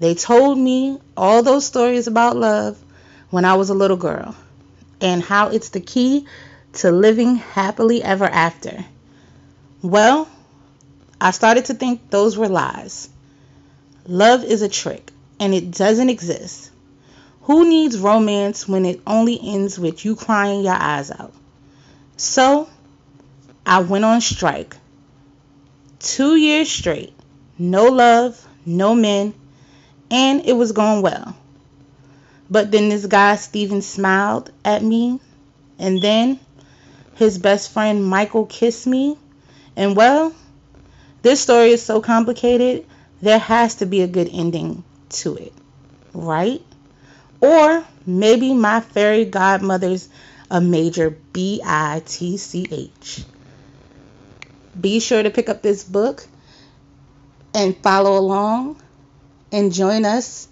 They 0.00 0.16
told 0.16 0.58
me 0.58 0.98
all 1.16 1.44
those 1.44 1.64
stories 1.64 2.08
about 2.08 2.36
love 2.36 2.82
when 3.30 3.44
I 3.44 3.54
was 3.54 3.70
a 3.70 3.74
little 3.74 3.96
girl 3.96 4.34
and 5.00 5.22
how 5.22 5.50
it's 5.50 5.68
the 5.68 5.80
key 5.80 6.26
to 6.76 6.92
living 6.92 7.36
happily 7.36 8.02
ever 8.02 8.24
after. 8.24 8.84
Well, 9.82 10.28
I 11.20 11.30
started 11.30 11.66
to 11.66 11.74
think 11.74 12.10
those 12.10 12.36
were 12.36 12.48
lies. 12.48 13.08
Love 14.06 14.44
is 14.44 14.62
a 14.62 14.68
trick 14.68 15.10
and 15.40 15.54
it 15.54 15.70
doesn't 15.70 16.10
exist. 16.10 16.70
Who 17.42 17.68
needs 17.68 17.98
romance 17.98 18.66
when 18.66 18.84
it 18.84 19.00
only 19.06 19.38
ends 19.40 19.78
with 19.78 20.04
you 20.04 20.16
crying 20.16 20.64
your 20.64 20.74
eyes 20.74 21.10
out? 21.10 21.32
So, 22.16 22.68
I 23.64 23.80
went 23.80 24.04
on 24.04 24.20
strike. 24.20 24.76
Two 25.98 26.36
years 26.36 26.70
straight. 26.70 27.12
No 27.58 27.84
love, 27.84 28.46
no 28.64 28.94
men, 28.94 29.34
and 30.10 30.44
it 30.44 30.52
was 30.52 30.72
going 30.72 31.02
well. 31.02 31.36
But 32.50 32.70
then 32.70 32.90
this 32.90 33.06
guy, 33.06 33.36
Steven, 33.36 33.82
smiled 33.82 34.50
at 34.64 34.82
me, 34.82 35.20
and 35.78 36.00
then 36.00 36.38
his 37.16 37.38
best 37.38 37.72
friend, 37.72 38.04
Michael, 38.04 38.46
kissed 38.46 38.86
me. 38.86 39.18
And 39.74 39.96
well, 39.96 40.34
this 41.22 41.40
story 41.40 41.70
is 41.70 41.82
so 41.82 42.00
complicated, 42.00 42.86
there 43.20 43.38
has 43.38 43.76
to 43.76 43.86
be 43.86 44.02
a 44.02 44.06
good 44.06 44.30
ending 44.32 44.84
to 45.08 45.36
it, 45.36 45.52
right? 46.12 46.62
Or 47.40 47.84
maybe 48.06 48.54
my 48.54 48.80
fairy 48.80 49.24
godmother's 49.24 50.08
a 50.50 50.60
major 50.60 51.10
B 51.32 51.60
I 51.64 52.02
T 52.04 52.36
C 52.36 52.66
H. 52.70 53.24
Be 54.80 55.00
sure 55.00 55.22
to 55.22 55.30
pick 55.30 55.48
up 55.48 55.62
this 55.62 55.82
book 55.82 56.26
and 57.54 57.76
follow 57.78 58.18
along 58.18 58.80
and 59.50 59.72
join 59.72 60.04
us 60.04 60.48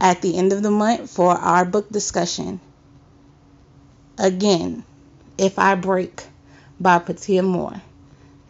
at 0.00 0.22
the 0.22 0.36
end 0.36 0.52
of 0.52 0.62
the 0.62 0.70
month 0.70 1.10
for 1.10 1.32
our 1.32 1.64
book 1.64 1.90
discussion. 1.90 2.60
Again, 4.18 4.84
If 5.40 5.58
I 5.58 5.74
Break 5.74 6.24
by 6.78 6.98
Portia 6.98 7.42
Moore. 7.42 7.80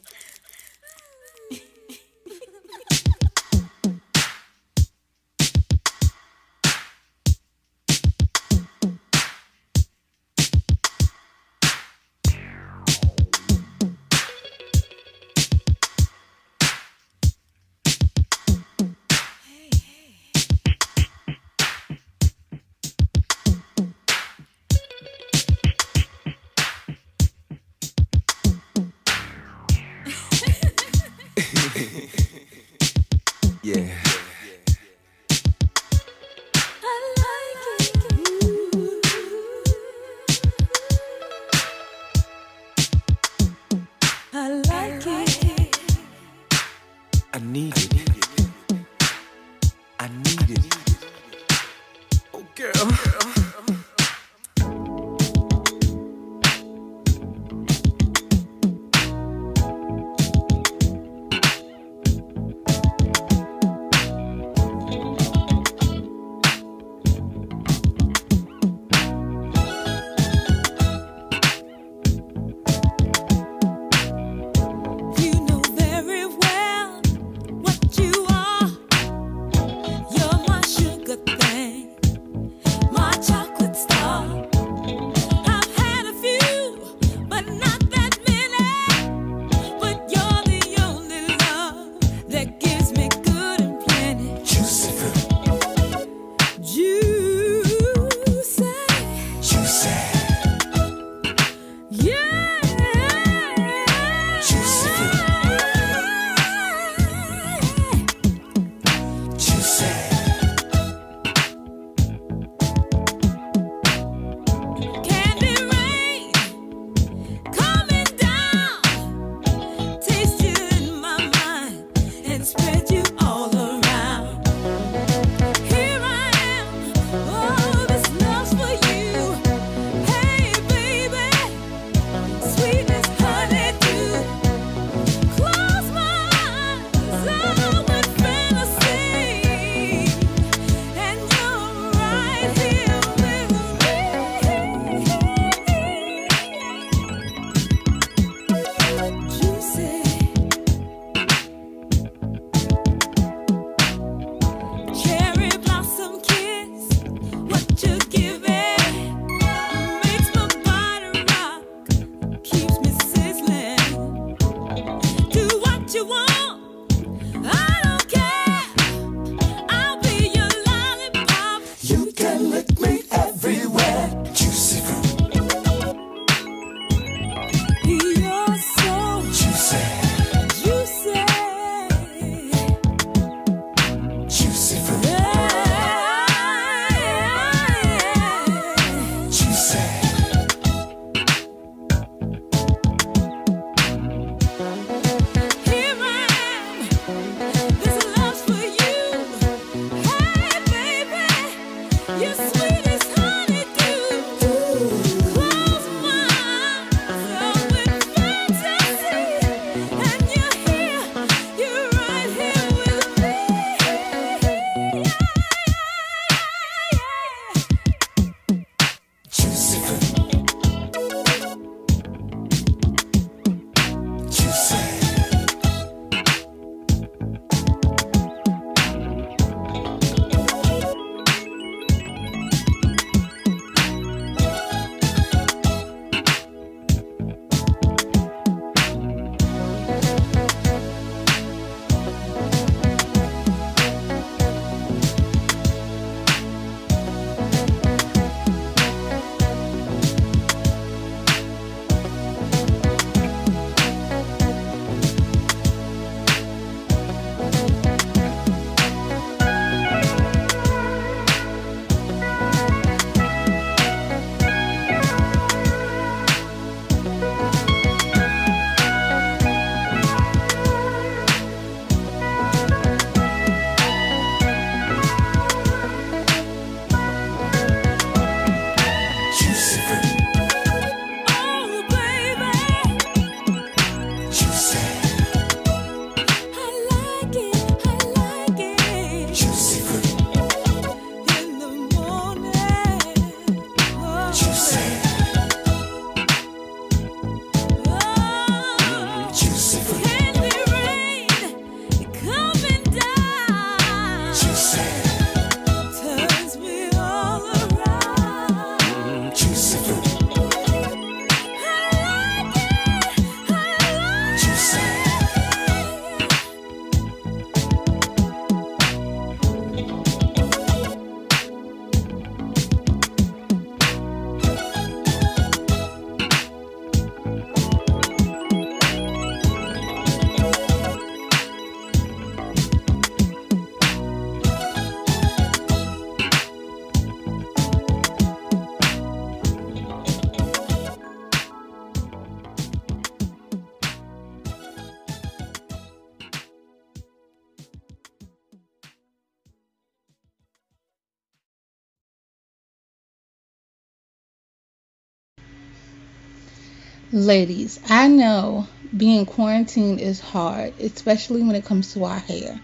Ladies, 357.15 357.79
I 357.91 358.09
know 358.09 358.67
being 358.97 359.27
quarantined 359.27 360.01
is 360.01 360.19
hard, 360.19 360.73
especially 360.81 361.43
when 361.43 361.55
it 361.55 361.67
comes 361.67 361.93
to 361.93 362.05
our 362.05 362.19
hair. 362.19 362.59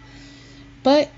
But 0.82 1.11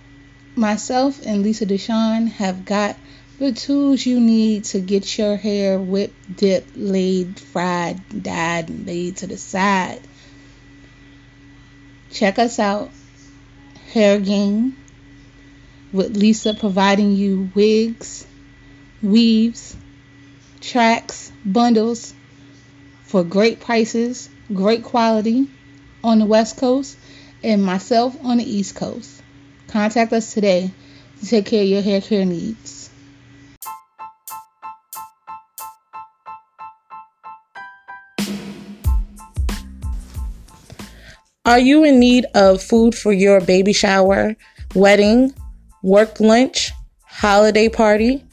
myself 0.56 1.24
and 1.24 1.44
Lisa 1.44 1.64
Deshawn 1.64 2.26
have 2.26 2.64
got 2.64 2.96
the 3.38 3.52
tools 3.52 4.04
you 4.04 4.18
need 4.18 4.64
to 4.64 4.80
get 4.80 5.16
your 5.16 5.36
hair 5.36 5.78
whipped, 5.78 6.38
dipped, 6.38 6.76
laid, 6.76 7.38
fried, 7.38 8.00
dyed, 8.24 8.68
and 8.68 8.84
laid 8.84 9.18
to 9.18 9.28
the 9.28 9.36
side. 9.36 10.00
Check 12.10 12.40
us 12.40 12.58
out, 12.58 12.90
Hair 13.92 14.18
Game, 14.18 14.76
with 15.92 16.16
Lisa 16.16 16.52
providing 16.52 17.12
you 17.12 17.48
wigs, 17.54 18.26
weaves, 19.00 19.76
tracks, 20.60 21.30
bundles 21.44 22.12
for 23.10 23.24
great 23.24 23.58
prices, 23.58 24.30
great 24.54 24.84
quality 24.84 25.48
on 26.04 26.20
the 26.20 26.24
West 26.24 26.58
Coast, 26.58 26.96
and 27.42 27.60
myself 27.60 28.16
on 28.22 28.36
the 28.36 28.44
East 28.44 28.76
Coast. 28.76 29.20
Contact 29.66 30.12
us 30.12 30.32
today 30.32 30.70
to 31.18 31.26
take 31.26 31.46
care 31.46 31.62
of 31.62 31.68
your 31.68 31.82
hair 31.82 32.00
care 32.00 32.24
needs. 32.24 32.88
Are 41.44 41.58
you 41.58 41.82
in 41.82 41.98
need 41.98 42.26
of 42.36 42.62
food 42.62 42.94
for 42.94 43.12
your 43.12 43.40
baby 43.40 43.72
shower, 43.72 44.36
wedding, 44.76 45.34
work 45.82 46.20
lunch, 46.20 46.70
holiday 47.02 47.68
party, 47.68 48.24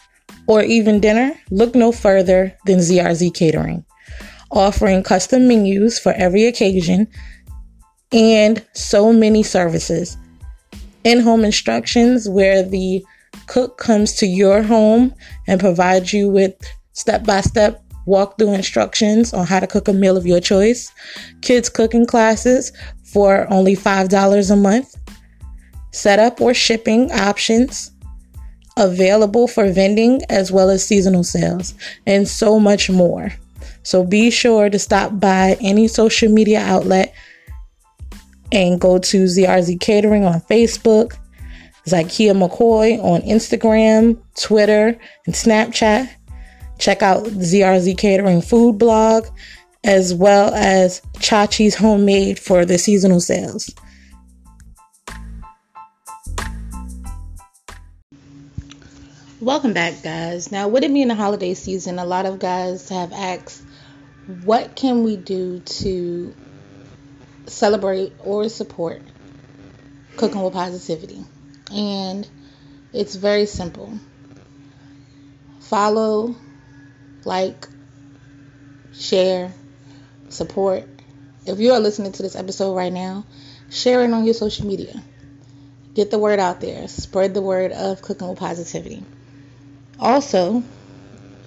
or 0.45 0.61
even 0.61 0.99
dinner? 0.99 1.33
Look 1.49 1.73
no 1.73 1.91
further 1.91 2.55
than 2.67 2.77
ZRZ 2.77 3.33
Catering 3.33 3.86
offering 4.51 5.03
custom 5.03 5.47
menus 5.47 5.99
for 5.99 6.13
every 6.13 6.45
occasion 6.45 7.07
and 8.11 8.65
so 8.73 9.11
many 9.11 9.43
services. 9.43 10.17
In 11.03 11.21
home 11.21 11.43
instructions, 11.43 12.27
where 12.27 12.63
the 12.63 13.05
cook 13.47 13.77
comes 13.77 14.13
to 14.13 14.25
your 14.25 14.61
home 14.61 15.13
and 15.47 15.59
provides 15.59 16.13
you 16.13 16.29
with 16.29 16.53
step 16.93 17.25
by 17.25 17.41
step 17.41 17.83
walkthrough 18.07 18.55
instructions 18.55 19.33
on 19.33 19.45
how 19.45 19.59
to 19.59 19.67
cook 19.67 19.87
a 19.87 19.93
meal 19.93 20.17
of 20.17 20.25
your 20.25 20.39
choice. 20.39 20.91
Kids 21.41 21.69
cooking 21.69 22.05
classes 22.05 22.71
for 23.03 23.51
only 23.51 23.75
$5 23.75 24.51
a 24.51 24.55
month. 24.55 24.95
Setup 25.91 26.39
or 26.39 26.53
shipping 26.53 27.11
options 27.11 27.91
available 28.77 29.47
for 29.47 29.71
vending 29.71 30.21
as 30.29 30.51
well 30.51 30.69
as 30.69 30.85
seasonal 30.85 31.23
sales, 31.23 31.73
and 32.05 32.27
so 32.27 32.59
much 32.59 32.89
more. 32.89 33.33
So 33.87 34.03
be 34.03 34.31
sure 34.31 34.69
to 34.69 34.77
stop 34.77 35.17
by 35.17 35.55
any 35.61 35.87
social 35.87 36.29
media 36.29 36.59
outlet 36.59 37.15
and 38.51 38.81
go 38.81 38.97
to 38.97 39.23
ZRZ 39.23 39.79
Catering 39.79 40.25
on 40.25 40.41
Facebook, 40.41 41.15
Zykia 41.85 42.33
McCoy 42.33 43.01
on 43.01 43.21
Instagram, 43.21 44.21
Twitter, 44.37 44.99
and 45.25 45.33
Snapchat. 45.33 46.09
Check 46.79 47.01
out 47.01 47.23
ZRZ 47.27 47.97
Catering 47.97 48.41
food 48.41 48.77
blog 48.77 49.25
as 49.85 50.13
well 50.13 50.53
as 50.53 51.01
Chachi's 51.19 51.75
Homemade 51.75 52.39
for 52.39 52.65
the 52.65 52.77
seasonal 52.77 53.21
sales. 53.21 53.73
Welcome 59.39 59.71
back, 59.71 59.93
guys. 60.03 60.51
Now, 60.51 60.67
with 60.67 60.83
it 60.83 60.93
being 60.93 61.07
the 61.07 61.15
holiday 61.15 61.53
season, 61.53 61.99
a 61.99 62.05
lot 62.05 62.25
of 62.25 62.39
guys 62.39 62.89
have 62.89 63.13
asked 63.13 63.63
what 64.27 64.75
can 64.75 65.03
we 65.03 65.15
do 65.15 65.61
to 65.61 66.35
celebrate 67.47 68.13
or 68.19 68.49
support 68.49 69.01
cooking 70.17 70.41
with 70.41 70.53
positivity? 70.53 71.23
And 71.71 72.27
it's 72.91 73.15
very 73.15 73.45
simple. 73.45 73.99
Follow, 75.61 76.35
like, 77.23 77.69
share, 78.91 79.53
support. 80.27 80.89
If 81.45 81.59
you 81.59 81.71
are 81.71 81.79
listening 81.79 82.11
to 82.11 82.23
this 82.23 82.35
episode 82.35 82.75
right 82.75 82.91
now, 82.91 83.25
share 83.69 84.03
it 84.03 84.11
on 84.11 84.25
your 84.25 84.33
social 84.33 84.67
media. 84.67 85.01
Get 85.93 86.11
the 86.11 86.19
word 86.19 86.39
out 86.39 86.59
there. 86.59 86.89
Spread 86.89 87.33
the 87.33 87.41
word 87.41 87.71
of 87.71 88.01
cooking 88.01 88.27
with 88.27 88.39
positivity. 88.39 89.05
Also, 89.99 90.63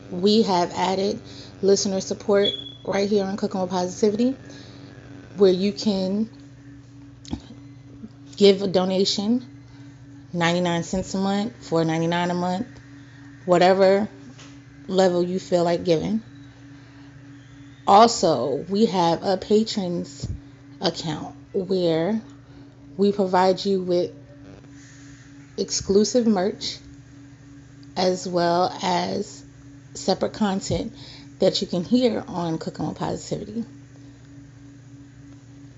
we 0.08 0.42
have 0.42 0.72
added 0.74 1.20
listener 1.60 2.00
support 2.00 2.48
right 2.90 3.08
here 3.08 3.24
on 3.24 3.36
Cooking 3.36 3.60
with 3.60 3.70
Positivity, 3.70 4.36
where 5.36 5.52
you 5.52 5.72
can 5.72 6.28
give 8.36 8.62
a 8.62 8.66
donation 8.66 9.46
99 10.32 10.82
cents 10.82 11.14
a 11.14 11.18
month, 11.18 11.68
4.99 11.68 12.30
a 12.30 12.34
month, 12.34 12.66
whatever 13.44 14.08
level 14.86 15.22
you 15.22 15.38
feel 15.38 15.64
like 15.64 15.84
giving. 15.84 16.22
Also, 17.86 18.64
we 18.68 18.86
have 18.86 19.22
a 19.22 19.36
patrons 19.36 20.28
account 20.80 21.34
where 21.52 22.20
we 22.96 23.12
provide 23.12 23.64
you 23.64 23.82
with 23.82 24.10
exclusive 25.56 26.26
merch 26.26 26.78
as 27.96 28.26
well 28.26 28.76
as 28.82 29.44
separate 29.94 30.32
content 30.32 30.92
that 31.40 31.60
you 31.60 31.66
can 31.66 31.82
hear 31.84 32.22
on 32.28 32.58
Cooking 32.58 32.86
with 32.86 32.98
Positivity. 32.98 33.64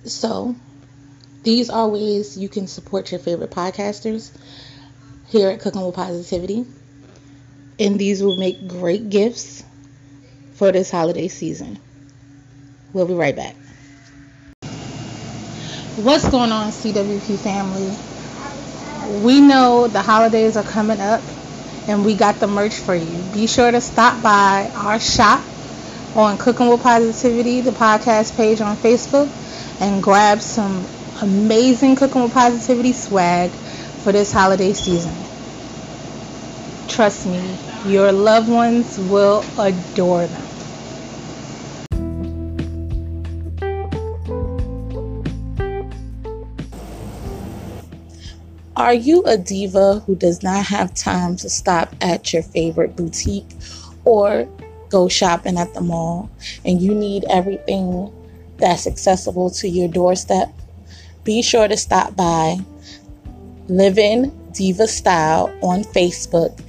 So, 0.04 0.56
these 1.44 1.70
are 1.70 1.88
ways 1.88 2.36
you 2.36 2.48
can 2.48 2.66
support 2.66 3.10
your 3.10 3.20
favorite 3.20 3.50
podcasters 3.50 4.32
here 5.28 5.50
at 5.50 5.60
Cooking 5.60 5.84
with 5.86 5.94
Positivity. 5.94 6.66
And 7.78 7.98
these 7.98 8.22
will 8.22 8.36
make 8.36 8.68
great 8.68 9.08
gifts 9.08 9.62
for 10.54 10.72
this 10.72 10.90
holiday 10.90 11.28
season. 11.28 11.78
We'll 12.92 13.06
be 13.06 13.14
right 13.14 13.34
back. 13.34 13.56
What's 15.96 16.28
going 16.28 16.52
on, 16.52 16.70
CWP 16.70 17.38
family? 17.38 17.96
We 19.24 19.40
know 19.40 19.88
the 19.88 20.02
holidays 20.02 20.56
are 20.56 20.64
coming 20.64 21.00
up 21.00 21.22
and 21.86 22.04
we 22.04 22.14
got 22.14 22.40
the 22.40 22.46
merch 22.46 22.74
for 22.74 22.94
you. 22.94 23.22
Be 23.32 23.46
sure 23.46 23.70
to 23.70 23.80
stop 23.80 24.22
by 24.22 24.70
our 24.74 25.00
shop 25.00 25.44
on 26.14 26.36
Cooking 26.36 26.68
with 26.68 26.82
Positivity, 26.82 27.62
the 27.62 27.70
podcast 27.70 28.36
page 28.36 28.60
on 28.60 28.76
Facebook, 28.76 29.30
and 29.80 30.02
grab 30.02 30.40
some 30.40 30.86
amazing 31.22 31.96
Cooking 31.96 32.24
with 32.24 32.34
Positivity 32.34 32.92
swag 32.92 33.50
for 33.50 34.12
this 34.12 34.30
holiday 34.30 34.74
season. 34.74 35.14
Trust 36.86 37.26
me, 37.26 37.58
your 37.86 38.12
loved 38.12 38.50
ones 38.50 38.98
will 38.98 39.42
adore 39.58 40.26
them. 40.26 40.42
Are 48.76 48.94
you 48.94 49.22
a 49.24 49.38
diva 49.38 50.00
who 50.00 50.16
does 50.16 50.42
not 50.42 50.66
have 50.66 50.94
time 50.94 51.36
to 51.36 51.48
stop 51.48 51.94
at 52.00 52.32
your 52.32 52.42
favorite 52.42 52.96
boutique 52.96 53.48
or 54.04 54.46
go 54.92 55.08
shopping 55.08 55.58
at 55.58 55.72
the 55.72 55.80
mall 55.80 56.30
and 56.64 56.80
you 56.80 56.94
need 56.94 57.24
everything 57.30 58.12
that's 58.58 58.86
accessible 58.86 59.50
to 59.50 59.68
your 59.68 59.88
doorstep, 59.88 60.52
be 61.24 61.42
sure 61.42 61.66
to 61.66 61.76
stop 61.76 62.14
by 62.14 62.58
Living 63.68 64.30
Diva 64.52 64.86
Style 64.86 65.52
on 65.62 65.82
Facebook 65.82 66.60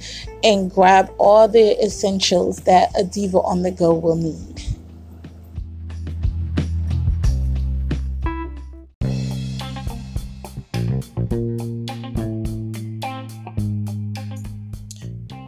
and 0.42 0.72
grab 0.72 1.12
all 1.18 1.46
the 1.46 1.78
essentials 1.84 2.58
that 2.62 2.90
a 2.98 3.04
diva 3.04 3.38
on 3.38 3.62
the 3.62 3.70
go 3.70 3.92
will 3.92 4.16
need. 4.16 4.62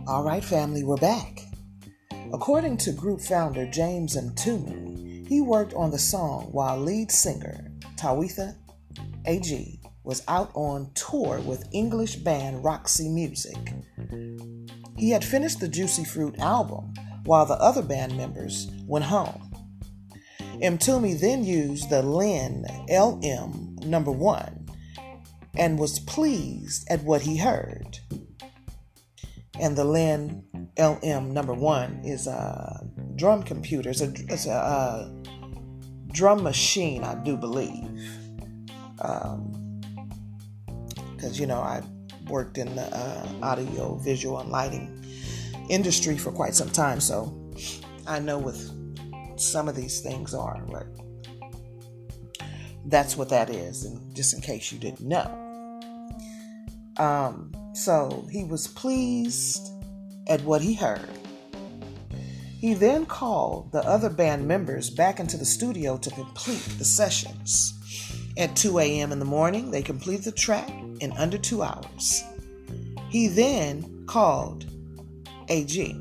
All 0.07 0.23
right, 0.23 0.45
family, 0.45 0.85
we're 0.85 0.97
back. 0.97 1.46
According 2.37 2.77
to 2.79 2.93
group 2.93 3.23
founder 3.23 3.65
James 3.65 4.15
Mtume, 4.15 5.27
he 5.27 5.41
worked 5.41 5.73
on 5.73 5.91
the 5.91 5.99
song 5.99 6.49
while 6.53 6.79
lead 6.79 7.11
singer 7.11 7.73
Tawatha 7.97 8.55
Agee 9.27 9.81
was 10.05 10.23
out 10.29 10.51
on 10.53 10.91
tour 10.93 11.41
with 11.41 11.67
English 11.73 12.17
band 12.17 12.63
Roxy 12.63 13.09
Music. 13.09 13.57
He 14.99 15.09
had 15.09 15.25
finished 15.25 15.61
the 15.61 15.67
Juicy 15.67 16.05
Fruit 16.05 16.39
album 16.39 16.93
while 17.25 17.47
the 17.47 17.55
other 17.55 17.81
band 17.81 18.19
members 18.19 18.71
went 18.87 19.07
home. 19.07 19.51
Mtume 20.57 21.19
then 21.19 21.43
used 21.43 21.89
the 21.89 22.03
Linn 22.03 22.67
LM 22.91 23.77
number 23.89 24.13
one 24.13 24.69
and 25.57 25.79
was 25.79 26.01
pleased 26.01 26.87
at 26.91 27.03
what 27.03 27.23
he 27.23 27.39
heard. 27.39 27.99
And 29.59 29.75
the 29.75 29.87
Linn 29.87 30.45
LM 30.79 31.33
number 31.33 31.55
one 31.55 32.01
is 32.05 32.27
a 32.27 32.87
drum 33.17 33.43
computer. 33.43 33.91
It's 33.91 34.03
a, 34.03 34.13
it's 34.29 34.47
a 34.47 34.53
uh, 34.53 35.09
drum 36.13 36.43
machine, 36.43 37.03
I 37.03 37.15
do 37.15 37.37
believe. 37.37 37.89
Because, 38.97 39.35
um, 39.35 39.81
you 41.35 41.47
know, 41.47 41.61
I 41.61 41.83
worked 42.29 42.59
in 42.59 42.75
the 42.75 42.95
uh, 42.95 43.27
audio, 43.43 43.97
visual, 43.97 44.39
and 44.39 44.51
lighting 44.51 45.05
industry 45.71 46.19
for 46.19 46.31
quite 46.31 46.55
some 46.55 46.71
time, 46.71 47.01
so 47.01 47.35
I 48.07 48.19
know 48.19 48.39
what 48.39 48.57
some 49.41 49.69
of 49.69 49.77
these 49.77 50.01
things 50.01 50.35
are. 50.35 50.63
But 50.71 50.87
that's 52.87 53.17
what 53.17 53.31
that 53.31 53.51
is, 53.51 53.85
and 53.85 54.15
just 54.15 54.35
in 54.35 54.43
case 54.43 54.73
you 54.73 54.79
didn't 54.79 55.09
know. 55.09 55.43
Um, 56.99 57.53
so 57.75 58.27
he 58.31 58.45
was 58.45 58.69
pleased 58.69 59.76
at 60.27 60.43
what 60.43 60.63
he 60.63 60.75
heard. 60.75 61.09
He 62.61 62.75
then 62.75 63.07
called 63.07 63.71
the 63.73 63.87
other 63.87 64.11
band 64.11 64.49
members 64.49 64.91
back 64.91 65.21
into 65.21 65.37
the 65.37 65.45
studio 65.45 65.97
to 65.99 66.11
complete 66.11 66.65
the 66.79 66.85
sessions. 66.85 67.75
At 68.39 68.57
2 68.57 68.79
a.m. 68.79 69.13
in 69.13 69.19
the 69.19 69.25
morning, 69.25 69.71
they 69.71 69.83
completed 69.83 70.25
the 70.25 70.33
track 70.33 70.69
in 71.01 71.13
under 71.13 71.39
two 71.39 71.63
hours. 71.63 72.25
He 73.09 73.29
then 73.29 74.05
called 74.07 74.67
Agee, 75.49 75.95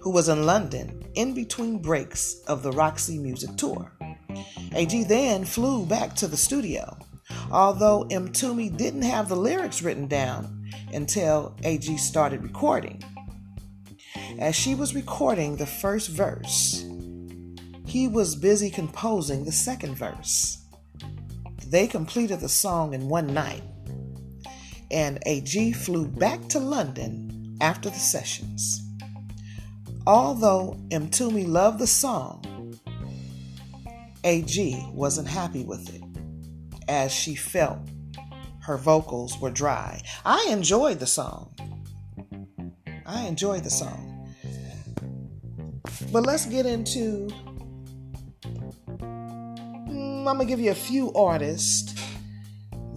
who 0.00 0.10
was 0.10 0.28
in 0.28 0.46
London 0.46 1.04
in 1.14 1.32
between 1.32 1.78
breaks 1.78 2.40
of 2.46 2.62
the 2.62 2.72
Roxy 2.72 3.18
Music 3.18 3.56
Tour. 3.56 3.90
Agee 4.72 5.08
then 5.08 5.44
flew 5.44 5.86
back 5.86 6.14
to 6.16 6.26
the 6.26 6.36
studio, 6.36 6.96
although 7.50 8.04
Mtume 8.10 8.76
didn't 8.76 9.02
have 9.02 9.28
the 9.28 9.36
lyrics 9.36 9.82
written 9.82 10.06
down 10.06 10.65
until 10.96 11.54
Agee 11.62 11.98
started 11.98 12.42
recording. 12.42 13.02
As 14.38 14.56
she 14.56 14.74
was 14.74 14.94
recording 14.94 15.56
the 15.56 15.66
first 15.66 16.08
verse, 16.08 16.84
he 17.86 18.08
was 18.08 18.34
busy 18.34 18.70
composing 18.70 19.44
the 19.44 19.52
second 19.52 19.94
verse. 19.94 20.64
They 21.66 21.86
completed 21.86 22.40
the 22.40 22.48
song 22.48 22.94
in 22.94 23.08
one 23.08 23.32
night, 23.32 23.62
and 24.90 25.22
Agee 25.26 25.76
flew 25.76 26.06
back 26.06 26.48
to 26.48 26.58
London 26.58 27.56
after 27.60 27.90
the 27.90 27.98
sessions. 27.98 28.82
Although 30.06 30.76
Mtume 30.88 31.46
loved 31.46 31.78
the 31.78 31.86
song, 31.86 32.42
Agee 34.24 34.92
wasn't 34.92 35.28
happy 35.28 35.64
with 35.64 35.94
it 35.94 36.02
as 36.88 37.12
she 37.12 37.34
felt 37.34 37.78
her 38.66 38.76
vocals 38.76 39.38
were 39.40 39.50
dry. 39.50 40.02
I 40.24 40.48
enjoyed 40.50 40.98
the 40.98 41.06
song. 41.06 41.54
I 43.06 43.22
enjoyed 43.22 43.62
the 43.62 43.70
song. 43.70 44.34
But 46.12 46.26
let's 46.26 46.46
get 46.46 46.66
into. 46.66 47.28
Mm, 48.88 50.18
I'm 50.18 50.24
gonna 50.24 50.44
give 50.44 50.58
you 50.58 50.72
a 50.72 50.74
few 50.74 51.12
artists 51.12 51.94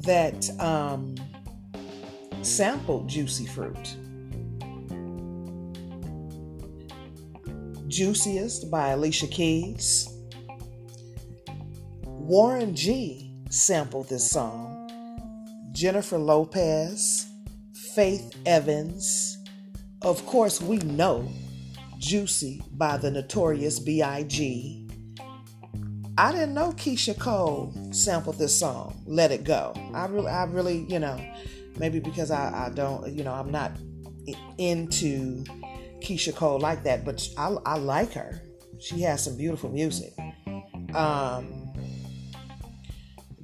that 0.02 0.50
um, 0.60 1.14
sampled 2.42 3.08
Juicy 3.08 3.46
Fruit. 3.46 3.96
Juiciest 7.88 8.72
by 8.72 8.90
Alicia 8.90 9.28
Keys. 9.28 10.12
Warren 12.06 12.76
G 12.76 13.36
sampled 13.52 14.10
this 14.10 14.30
song. 14.30 14.79
Jennifer 15.80 16.18
Lopez, 16.18 17.26
Faith 17.96 18.36
Evans. 18.46 19.38
Of 20.02 20.26
course, 20.26 20.60
we 20.60 20.76
know 20.80 21.26
Juicy 22.00 22.62
by 22.72 22.98
the 22.98 23.10
Notorious 23.10 23.80
B.I.G. 23.80 24.90
I 26.18 26.32
didn't 26.34 26.54
know 26.54 26.74
Keyshia 26.74 27.18
Cole 27.18 27.74
sampled 27.94 28.38
this 28.38 28.60
song, 28.60 29.02
Let 29.06 29.32
It 29.32 29.46
Go. 29.46 29.72
I 29.94 30.08
really, 30.08 30.28
I 30.28 30.44
really, 30.44 30.80
you 30.90 31.00
know, 31.00 31.18
maybe 31.78 32.02
because 32.02 32.30
I, 32.30 32.66
I 32.66 32.72
don't, 32.72 33.10
you 33.14 33.24
know, 33.24 33.32
I'm 33.32 33.50
not 33.50 33.72
into 34.58 35.46
Keyshia 36.02 36.36
Cole 36.36 36.60
like 36.60 36.84
that, 36.84 37.06
but 37.06 37.26
I, 37.38 37.56
I 37.66 37.78
like 37.78 38.12
her. 38.12 38.42
She 38.82 39.00
has 39.04 39.24
some 39.24 39.38
beautiful 39.38 39.70
music. 39.70 40.12
Um, 40.94 41.72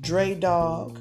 Dre 0.01 0.35
Dog. 0.35 0.99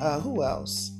Uh, 0.00 0.20
who 0.20 0.42
else? 0.42 0.92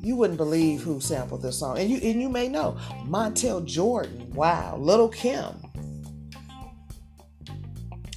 You 0.00 0.14
wouldn't 0.16 0.38
believe 0.38 0.82
who 0.82 1.00
sampled 1.00 1.42
this 1.42 1.58
song, 1.58 1.78
and 1.78 1.90
you 1.90 1.98
and 1.98 2.22
you 2.22 2.28
may 2.28 2.48
know 2.48 2.76
Montel 3.04 3.64
Jordan. 3.64 4.32
Wow, 4.32 4.76
Lil' 4.78 5.08
Kim, 5.08 5.60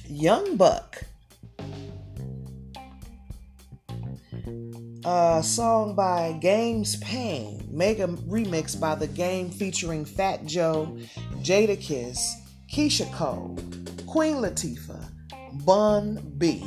Young 0.06 0.56
Buck. 0.56 1.02
A 5.04 5.42
song 5.42 5.96
by 5.96 6.38
Game's 6.40 6.94
Pain, 6.98 7.66
mega 7.68 8.06
remix 8.06 8.78
by 8.78 8.94
the 8.94 9.08
game 9.08 9.50
featuring 9.50 10.04
Fat 10.04 10.46
Joe, 10.46 10.96
Jada 11.40 11.80
Kiss, 11.80 12.36
Keyshia 12.72 13.12
Cole, 13.12 13.58
Queen 14.06 14.36
Latifah, 14.36 15.10
Bun 15.64 16.34
B. 16.38 16.64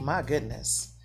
My 0.00 0.22
goodness. 0.22 0.95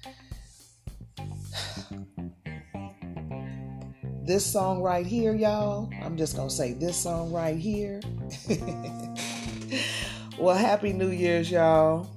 This 4.23 4.45
song 4.45 4.83
right 4.83 5.05
here, 5.05 5.33
y'all, 5.33 5.89
I'm 6.03 6.15
just 6.15 6.35
going 6.35 6.47
to 6.47 6.53
say 6.53 6.73
this 6.73 6.95
song 6.95 7.31
right 7.31 7.57
here. 7.57 7.99
well, 10.39 10.55
happy 10.55 10.93
New 10.93 11.09
Year's, 11.09 11.49
y'all. 11.49 12.07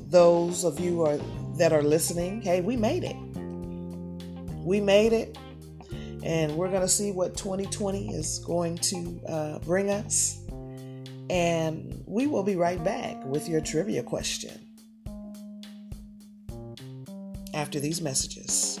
Those 0.00 0.64
of 0.64 0.80
you 0.80 1.02
are 1.02 1.16
that 1.58 1.72
are 1.72 1.82
listening, 1.82 2.42
hey, 2.42 2.60
we 2.60 2.76
made 2.76 3.04
it. 3.04 3.14
We 4.64 4.80
made 4.80 5.12
it. 5.12 5.38
And 6.24 6.56
we're 6.56 6.70
going 6.70 6.82
to 6.82 6.88
see 6.88 7.12
what 7.12 7.36
2020 7.36 8.12
is 8.12 8.40
going 8.40 8.78
to 8.78 9.20
uh, 9.28 9.58
bring 9.60 9.90
us. 9.90 10.40
And 11.30 12.02
we 12.04 12.26
will 12.26 12.42
be 12.42 12.56
right 12.56 12.82
back 12.82 13.24
with 13.24 13.48
your 13.48 13.60
trivia 13.60 14.02
question 14.02 14.60
after 17.54 17.78
these 17.78 18.00
messages. 18.00 18.80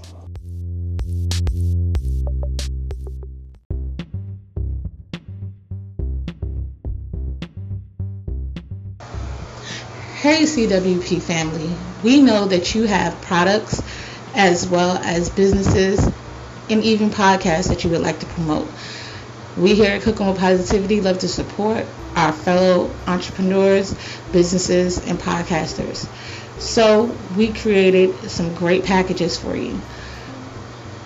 Hey, 10.21 10.43
CWP 10.43 11.19
family. 11.19 11.75
We 12.03 12.21
know 12.21 12.45
that 12.45 12.75
you 12.75 12.83
have 12.83 13.19
products 13.23 13.81
as 14.35 14.67
well 14.67 14.97
as 14.97 15.31
businesses 15.31 15.99
and 16.69 16.83
even 16.83 17.09
podcasts 17.09 17.69
that 17.69 17.83
you 17.83 17.89
would 17.89 18.01
like 18.01 18.19
to 18.19 18.27
promote. 18.27 18.67
We 19.57 19.73
here 19.73 19.95
at 19.95 20.03
Cooking 20.03 20.27
with 20.27 20.37
Positivity 20.37 21.01
love 21.01 21.17
to 21.21 21.27
support 21.27 21.87
our 22.15 22.31
fellow 22.31 22.93
entrepreneurs, 23.07 23.95
businesses, 24.31 25.03
and 25.07 25.17
podcasters. 25.17 26.05
So 26.59 27.05
we 27.35 27.51
created 27.51 28.29
some 28.29 28.53
great 28.53 28.85
packages 28.85 29.39
for 29.39 29.55
you. 29.55 29.73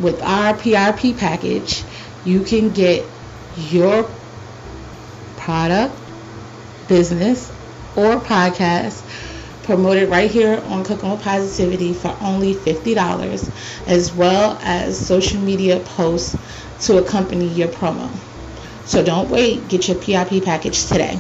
With 0.02 0.22
our 0.24 0.56
PRP 0.56 1.18
package, 1.18 1.86
you 2.26 2.42
can 2.42 2.72
get 2.72 3.08
your 3.56 4.12
product, 5.38 5.98
business, 6.90 7.50
or 7.96 8.18
podcast 8.18 9.05
promoted 9.66 10.10
right 10.10 10.30
here 10.30 10.62
on 10.68 10.84
Cooking 10.84 11.10
with 11.10 11.22
Positivity 11.22 11.92
for 11.94 12.16
only 12.22 12.54
$50, 12.54 13.88
as 13.88 14.14
well 14.14 14.58
as 14.62 14.98
social 14.98 15.42
media 15.42 15.80
posts 15.80 16.38
to 16.86 16.98
accompany 16.98 17.48
your 17.48 17.68
promo. 17.70 18.10
So 18.86 19.04
don't 19.04 19.30
wait, 19.30 19.68
get 19.68 19.88
your 19.88 19.98
PIP 19.98 20.44
package 20.44 20.86
today. 20.86 21.20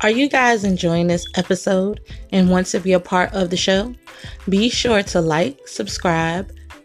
Are 0.00 0.10
you 0.10 0.28
guys 0.28 0.64
enjoying 0.64 1.06
this 1.06 1.24
episode 1.36 2.00
and 2.32 2.50
want 2.50 2.66
to 2.68 2.80
be 2.80 2.92
a 2.92 2.98
part 2.98 3.32
of 3.34 3.50
the 3.50 3.56
show? 3.56 3.94
Be 4.48 4.68
sure 4.68 5.02
to 5.04 5.20
like, 5.20 5.68
subscribe, 5.68 6.50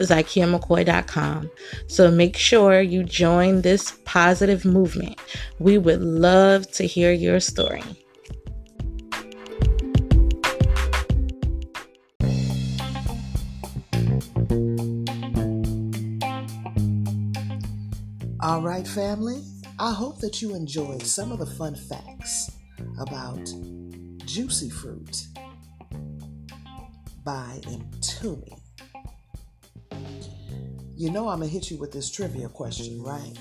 ZykiaMcCoy.com. 0.00 1.50
So 1.86 2.10
make 2.10 2.36
sure 2.36 2.80
you 2.80 3.04
join 3.04 3.62
this 3.62 3.98
positive 4.04 4.64
movement. 4.64 5.18
We 5.58 5.78
would 5.78 6.00
love 6.02 6.70
to 6.72 6.86
hear 6.86 7.12
your 7.12 7.40
story. 7.40 7.82
All 18.42 18.62
right, 18.62 18.86
family. 18.86 19.42
I 19.78 19.92
hope 19.94 20.18
that 20.20 20.42
you 20.42 20.54
enjoyed 20.54 21.02
some 21.02 21.30
of 21.32 21.38
the 21.38 21.46
fun 21.46 21.74
facts 21.74 22.50
about 23.00 23.44
Juicy 24.26 24.70
Fruit 24.70 25.26
by 27.24 27.60
Mtume. 27.64 28.60
You 31.00 31.08
know 31.10 31.30
I'm 31.30 31.38
going 31.38 31.48
to 31.48 31.54
hit 31.54 31.70
you 31.70 31.78
with 31.78 31.92
this 31.92 32.10
trivia 32.10 32.50
question, 32.50 33.02
right? 33.02 33.32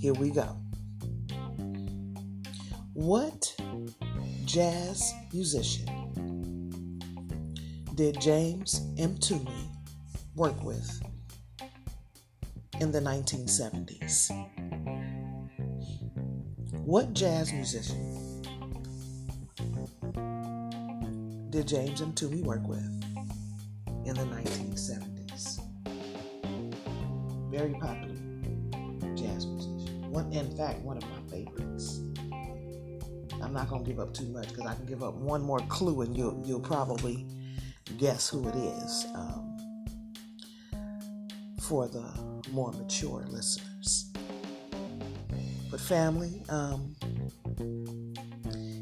Here 0.00 0.14
we 0.14 0.30
go. 0.30 0.56
What 2.94 3.54
jazz 4.46 5.12
musician 5.30 6.98
did 7.94 8.18
James 8.18 8.80
Mtume 8.96 9.68
work 10.36 10.58
with 10.64 11.02
in 12.80 12.90
the 12.90 13.00
1970s? 13.00 14.30
What 16.82 17.12
jazz 17.12 17.52
musician 17.52 18.40
did 21.50 21.68
James 21.68 22.00
Mtume 22.00 22.42
work 22.42 22.66
with 22.66 22.80
in 24.06 24.14
the 24.14 24.24
1970s? 24.24 24.61
Very 27.52 27.74
popular 27.74 28.16
jazz 29.14 29.44
musician. 29.44 30.10
One, 30.10 30.32
in 30.32 30.56
fact, 30.56 30.80
one 30.80 30.96
of 30.96 31.04
my 31.04 31.30
favorites. 31.30 32.00
I'm 33.42 33.52
not 33.52 33.68
gonna 33.68 33.84
give 33.84 34.00
up 34.00 34.14
too 34.14 34.24
much 34.28 34.48
because 34.48 34.64
I 34.64 34.74
can 34.74 34.86
give 34.86 35.02
up 35.02 35.16
one 35.16 35.42
more 35.42 35.58
clue 35.68 36.00
and 36.00 36.16
you'll 36.16 36.42
you'll 36.46 36.60
probably 36.60 37.26
guess 37.98 38.26
who 38.26 38.48
it 38.48 38.54
is 38.54 39.06
um, 39.14 39.84
for 41.60 41.88
the 41.88 42.08
more 42.52 42.72
mature 42.72 43.26
listeners. 43.28 44.10
But 45.70 45.78
family, 45.78 46.40
um, 46.48 46.96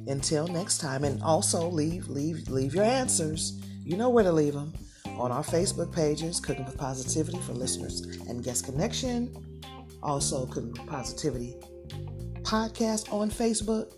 until 0.06 0.46
next 0.46 0.78
time, 0.78 1.02
and 1.02 1.20
also 1.24 1.68
leave 1.68 2.06
leave 2.06 2.48
leave 2.48 2.72
your 2.72 2.84
answers. 2.84 3.60
You 3.82 3.96
know 3.96 4.10
where 4.10 4.22
to 4.22 4.30
leave 4.30 4.54
them 4.54 4.74
on 5.20 5.30
our 5.30 5.42
Facebook 5.42 5.94
pages, 5.94 6.40
Cooking 6.40 6.64
with 6.64 6.78
Positivity 6.78 7.38
for 7.38 7.52
listeners 7.52 8.00
and 8.28 8.42
guest 8.42 8.64
connection. 8.64 9.34
Also, 10.02 10.46
Cooking 10.46 10.72
with 10.72 10.86
Positivity 10.86 11.56
podcast 12.42 13.12
on 13.12 13.30
Facebook, 13.30 13.92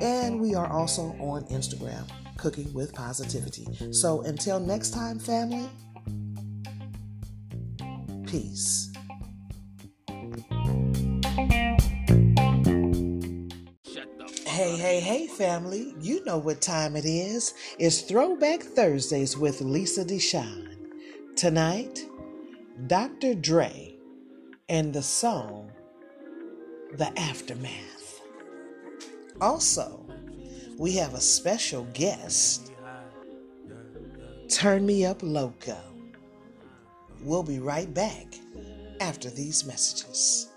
and 0.00 0.40
we 0.40 0.54
are 0.54 0.70
also 0.72 1.02
on 1.18 1.44
Instagram, 1.48 2.08
Cooking 2.38 2.72
with 2.72 2.94
Positivity. 2.94 3.92
So 3.92 4.22
until 4.22 4.60
next 4.60 4.90
time, 4.90 5.18
family. 5.18 5.68
Peace. 8.26 8.95
Hey, 14.66 14.76
hey, 14.76 14.98
hey, 14.98 15.26
family. 15.28 15.94
You 16.00 16.24
know 16.24 16.38
what 16.38 16.60
time 16.60 16.96
it 16.96 17.04
is. 17.04 17.54
It's 17.78 18.00
Throwback 18.00 18.60
Thursdays 18.60 19.38
with 19.38 19.60
Lisa 19.60 20.04
Deshawn. 20.04 20.74
Tonight, 21.36 22.04
Dr. 22.88 23.34
Dre 23.34 23.94
and 24.68 24.92
the 24.92 25.04
song 25.04 25.70
The 26.94 27.16
Aftermath. 27.16 28.22
Also, 29.40 30.04
we 30.78 30.96
have 30.96 31.14
a 31.14 31.20
special 31.20 31.84
guest, 31.94 32.72
Turn 34.48 34.84
Me 34.84 35.06
Up 35.06 35.20
Loco. 35.22 35.78
We'll 37.20 37.44
be 37.44 37.60
right 37.60 37.94
back 37.94 38.34
after 39.00 39.30
these 39.30 39.64
messages. 39.64 40.48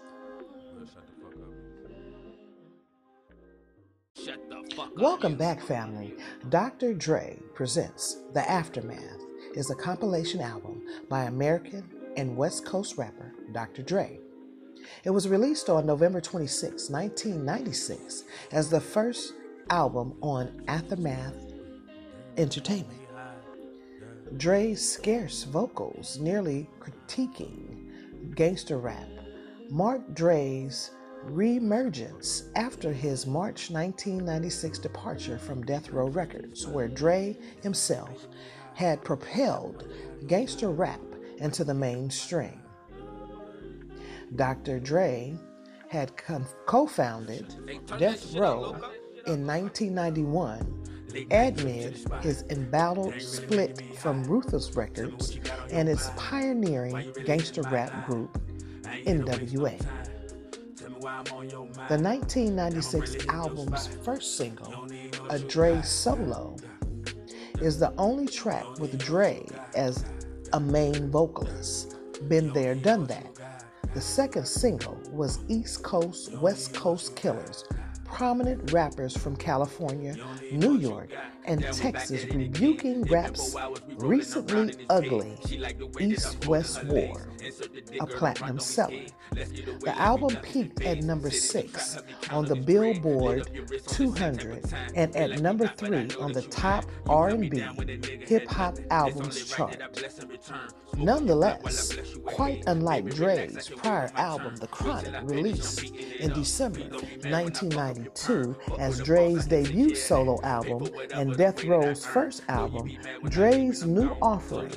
Welcome 4.78 5.36
back, 5.36 5.62
family. 5.62 6.14
Dr. 6.50 6.94
Dre 6.94 7.40
presents 7.54 8.18
The 8.34 8.50
Aftermath 8.50 9.22
is 9.56 9.72
a 9.72 9.76
compilation 9.76 10.42
album 10.42 10.84
by 11.10 11.24
American 11.24 11.90
and 12.18 12.38
West 12.38 12.66
Coast 12.66 12.98
rapper 12.98 13.34
Dr. 13.52 13.82
Dre. 13.82 14.20
It 15.04 15.10
was 15.10 15.28
released 15.28 15.70
on 15.70 15.86
November 15.86 16.22
26, 16.22 16.90
1996, 16.90 18.24
as 18.52 18.70
the 18.70 18.82
first 18.82 19.34
album 19.70 20.18
on 20.22 20.64
Aftermath 20.68 21.36
Entertainment. 22.38 23.00
Dre's 24.38 24.88
scarce 24.88 25.44
vocals, 25.44 26.20
nearly 26.20 26.70
critiquing 26.80 28.36
gangster 28.36 28.78
rap, 28.78 29.10
marked 29.70 30.14
Dre's 30.14 30.92
reemergence 31.28 32.50
after 32.56 32.92
his 32.92 33.28
March 33.28 33.70
1996 33.70 34.80
departure 34.80 35.38
from 35.38 35.64
Death 35.64 35.90
Row 35.92 36.08
Records, 36.08 36.68
where 36.68 36.88
Dre 36.88 37.38
himself 37.62 38.28
had 38.74 39.04
propelled 39.04 39.92
gangster 40.28 40.70
rap 40.70 41.02
into 41.38 41.64
the 41.64 41.74
mainstream. 41.74 42.62
Dr. 44.36 44.80
Dre 44.80 45.36
had 45.90 46.12
co 46.66 46.86
founded 46.86 47.56
Death 47.98 48.34
Row 48.36 48.76
in 49.26 49.46
1991 49.46 50.80
amid 51.32 51.98
his 52.22 52.44
embattled 52.50 53.20
split 53.20 53.82
from 53.98 54.24
Ruthless 54.24 54.76
Records 54.76 55.40
and 55.72 55.90
its 55.90 56.10
pioneering 56.16 57.12
gangster 57.26 57.64
rap 57.64 58.06
group, 58.06 58.40
NWA. 58.84 60.09
The 61.00 61.98
1996 61.98 63.28
album's 63.30 63.88
first 64.04 64.36
single, 64.36 64.86
A 65.30 65.40
Dre 65.40 65.82
Solo, 65.82 66.58
is 67.62 67.80
the 67.80 67.94
only 67.98 68.28
track 68.28 68.66
with 68.80 68.98
Dre 69.00 69.46
as 69.76 70.04
a 70.52 70.60
main 70.60 71.10
vocalist. 71.10 71.96
Been 72.28 72.52
there, 72.52 72.76
done 72.76 73.06
that. 73.06 73.34
The 73.94 74.02
second 74.02 74.46
single 74.46 75.00
was 75.12 75.40
East 75.48 75.84
Coast, 75.84 76.34
West 76.40 76.74
Coast 76.74 77.16
Killers, 77.16 77.64
prominent 78.12 78.72
rappers 78.72 79.16
from 79.16 79.36
California, 79.36 80.16
New 80.52 80.78
York, 80.78 81.10
and 81.46 81.64
Texas 81.74 82.26
rebuking 82.34 83.04
rap's 83.04 83.56
recently 83.98 84.74
ugly. 84.90 85.38
East 86.00 86.46
West 86.48 86.84
War, 86.86 87.22
a 88.00 88.06
platinum 88.06 88.60
seller. 88.60 89.06
The 89.32 89.94
album 89.98 90.36
peaked 90.38 90.82
at 90.82 91.04
number 91.04 91.30
6 91.30 92.00
on 92.32 92.46
the 92.46 92.56
Billboard 92.56 93.50
200 93.88 94.66
and 94.96 95.16
at 95.16 95.42
number 95.42 95.68
3 95.68 96.10
on 96.20 96.34
the 96.34 96.42
top 96.44 96.86
R&B 97.08 97.64
hip 98.28 98.48
hop 98.48 98.78
albums 98.90 99.46
chart. 99.46 99.78
Nonetheless, 100.98 101.98
quite 102.26 102.64
unlike 102.68 103.06
Dre's 103.06 103.70
prior 103.70 104.12
album 104.16 104.56
The 104.58 104.68
Chronic 104.68 105.16
released 105.24 105.84
in 105.84 106.34
December 106.34 106.90
1992 108.00 108.76
as 108.80 109.00
Dre's 109.00 109.46
debut 109.46 109.96
solo 109.96 110.40
album 110.44 110.88
and 111.14 111.36
Death 111.36 111.64
Row's 111.64 112.06
first 112.06 112.44
album, 112.48 112.92
Dre's 113.26 113.86
new 113.86 114.16
offering, 114.22 114.72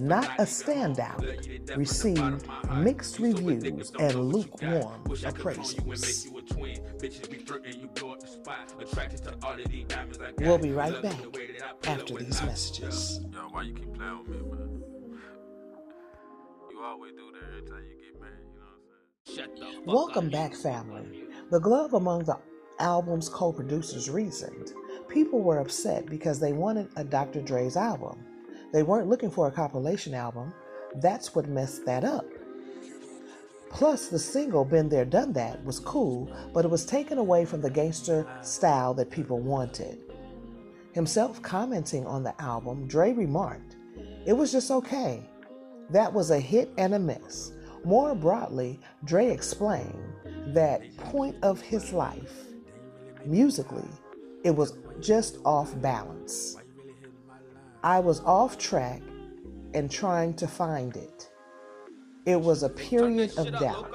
Not 0.00 0.28
a 0.38 0.44
Standout, 0.44 1.76
received 1.76 2.46
mixed 2.76 3.18
reviews 3.18 3.92
and 3.98 4.32
lukewarm 4.32 5.02
appraisals. 5.04 6.32
We'll 10.38 10.58
be 10.58 10.72
right 10.72 11.02
back 11.02 11.18
after 11.86 12.14
these 12.14 12.42
messages. 12.42 13.20
Yo, 13.32 13.38
why 13.50 13.62
you 13.62 13.74
keep 13.74 13.94
playing 13.94 14.18
with 14.18 14.28
me, 14.28 14.38
man? 14.38 15.20
You 16.70 16.82
always 16.82 17.12
do 17.12 17.32
that 17.32 17.48
every 17.48 17.68
time 17.68 17.84
you 17.88 18.12
get 18.12 18.20
mad, 18.20 18.30
you 18.42 18.58
know 18.58 18.66
what 19.24 19.36
I'm 19.36 19.36
saying? 19.36 19.36
Shut 19.36 19.84
the 19.84 19.90
Welcome 19.90 20.30
back, 20.30 20.54
family. 20.54 21.24
The 21.50 21.60
glove 21.60 21.94
among 21.94 22.24
the 22.24 22.38
album's 22.78 23.28
co 23.28 23.52
producers 23.52 24.10
reasoned 24.10 24.72
people 25.16 25.40
were 25.40 25.60
upset 25.60 26.06
because 26.06 26.38
they 26.38 26.52
wanted 26.52 26.88
a 26.96 27.02
Dr. 27.02 27.40
Dre's 27.40 27.76
album. 27.76 28.18
They 28.72 28.82
weren't 28.82 29.08
looking 29.08 29.30
for 29.30 29.46
a 29.46 29.50
compilation 29.50 30.12
album. 30.14 30.52
That's 30.96 31.34
what 31.34 31.48
messed 31.48 31.86
that 31.86 32.04
up. 32.04 32.26
Plus, 33.70 34.08
the 34.08 34.18
single 34.18 34.64
Been 34.64 34.88
There 34.88 35.04
Done 35.04 35.32
That 35.32 35.64
was 35.64 35.80
cool, 35.80 36.30
but 36.52 36.64
it 36.64 36.70
was 36.70 36.84
taken 36.84 37.18
away 37.18 37.44
from 37.44 37.60
the 37.60 37.70
gangster 37.70 38.26
style 38.42 38.94
that 38.94 39.10
people 39.10 39.38
wanted. 39.38 39.98
Himself 40.92 41.42
commenting 41.42 42.06
on 42.06 42.22
the 42.22 42.38
album, 42.40 42.86
Dre 42.86 43.12
remarked, 43.12 43.76
It 44.26 44.32
was 44.32 44.52
just 44.52 44.70
okay. 44.70 45.28
That 45.90 46.12
was 46.12 46.30
a 46.30 46.40
hit 46.40 46.70
and 46.78 46.94
a 46.94 46.98
miss. 46.98 47.52
More 47.84 48.14
broadly, 48.14 48.80
Dre 49.04 49.30
explained 49.30 50.02
that 50.48 50.96
point 50.96 51.36
of 51.42 51.60
his 51.60 51.92
life, 51.92 52.45
musically, 53.26 53.88
it 54.44 54.50
was 54.50 54.74
just 55.00 55.38
off 55.44 55.78
balance. 55.80 56.56
I 57.82 58.00
was 58.00 58.20
off 58.20 58.58
track 58.58 59.02
and 59.74 59.90
trying 59.90 60.34
to 60.34 60.46
find 60.46 60.96
it. 60.96 61.30
It 62.24 62.40
was 62.40 62.62
a 62.62 62.68
period 62.68 63.36
of 63.38 63.52
doubt. 63.58 63.92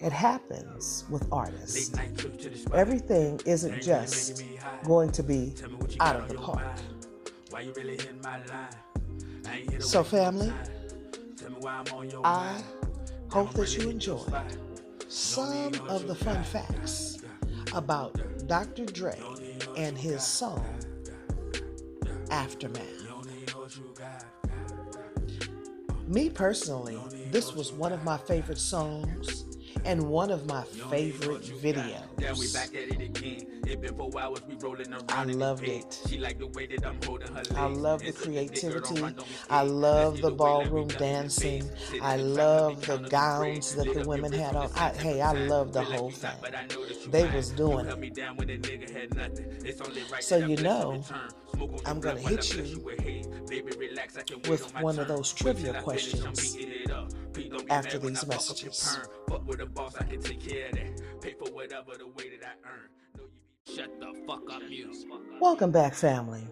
It 0.00 0.12
happens 0.12 1.04
with 1.10 1.26
artists. 1.32 1.94
Everything 2.72 3.40
isn't 3.46 3.82
just 3.82 4.44
going 4.84 5.10
to 5.12 5.22
be 5.22 5.54
out 6.00 6.16
of 6.16 6.28
the 6.28 6.34
park. 6.34 6.62
So, 9.80 10.02
family, 10.02 10.52
I 12.24 12.62
hope 13.30 13.52
that 13.54 13.76
you 13.76 13.90
enjoy 13.90 14.24
some 15.08 15.72
of 15.88 16.06
the 16.06 16.14
fun 16.14 16.42
facts 16.44 17.18
about 17.72 18.18
Dr. 18.46 18.84
Dre 18.84 19.18
and 19.76 19.98
his 19.98 20.22
song 20.22 20.64
Aftermath. 22.30 22.84
Me 26.06 26.30
personally, 26.30 26.96
this 27.32 27.56
was 27.56 27.72
one 27.72 27.92
of 27.92 28.04
my 28.04 28.16
favorite 28.16 28.58
songs 28.58 29.45
and 29.86 30.02
one 30.08 30.30
of 30.30 30.46
my 30.46 30.62
favorite 30.90 31.42
videos. 31.62 32.02
I 35.08 35.24
loved 35.24 35.62
it. 35.64 36.02
I 37.56 37.66
love 37.66 38.02
the 38.02 38.12
creativity. 38.12 39.04
I 39.48 39.62
love 39.62 40.20
the 40.20 40.30
ballroom 40.32 40.88
dancing. 40.88 41.70
I 42.02 42.16
love 42.16 42.84
the 42.84 42.98
gowns 42.98 43.74
that 43.76 43.94
the 43.94 44.06
women 44.06 44.32
had 44.32 44.56
on. 44.56 44.70
I, 44.74 44.88
hey, 44.90 45.20
I 45.20 45.32
love 45.32 45.72
the 45.72 45.82
whole 45.82 46.10
thing. 46.10 46.36
They 47.08 47.28
was 47.30 47.50
doing 47.50 47.86
it. 47.86 47.96
So 50.20 50.36
you 50.36 50.56
know, 50.56 51.02
I'm 51.84 52.00
gonna 52.00 52.20
hit 52.20 52.56
you 52.56 52.84
with 54.48 54.74
one 54.80 54.98
of 54.98 55.06
those 55.06 55.32
trivia 55.32 55.80
questions 55.80 56.56
after 57.68 57.98
these 57.98 58.26
messages. 58.26 58.98
Shut 63.74 64.00
the 64.00 64.14
fuck 64.26 64.50
up, 64.50 64.62
music. 64.68 65.08
Welcome 65.40 65.72
back, 65.72 65.94
family. 65.94 66.46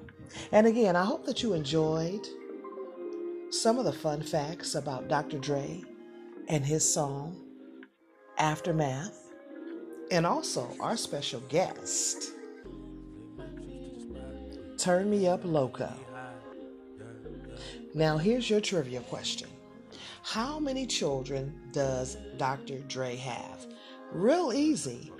And 0.53 0.67
again, 0.67 0.97
I 0.97 1.05
hope 1.05 1.25
that 1.27 1.43
you 1.43 1.53
enjoyed 1.53 2.27
some 3.51 3.79
of 3.79 3.85
the 3.85 3.93
fun 3.93 4.23
facts 4.23 4.75
about 4.75 5.09
Dr. 5.09 5.39
Dre 5.39 5.83
and 6.49 6.65
his 6.65 6.93
song 6.93 7.41
Aftermath, 8.37 9.33
and 10.11 10.27
also 10.27 10.69
our 10.81 10.97
special 10.97 11.41
guest, 11.49 12.33
Turn 14.77 15.09
Me 15.09 15.29
Up 15.29 15.41
Loco. 15.45 15.93
Now, 17.95 18.19
here's 18.19 18.51
your 18.51 18.61
trivia 18.61 19.01
question 19.03 19.49
How 20.27 20.59
many 20.59 20.87
children 20.87 21.55
does 21.71 22.17
Dr. 22.39 22.79
Dre 22.89 23.15
have? 23.15 23.67
Real 24.11 24.55
easy. 24.55 25.13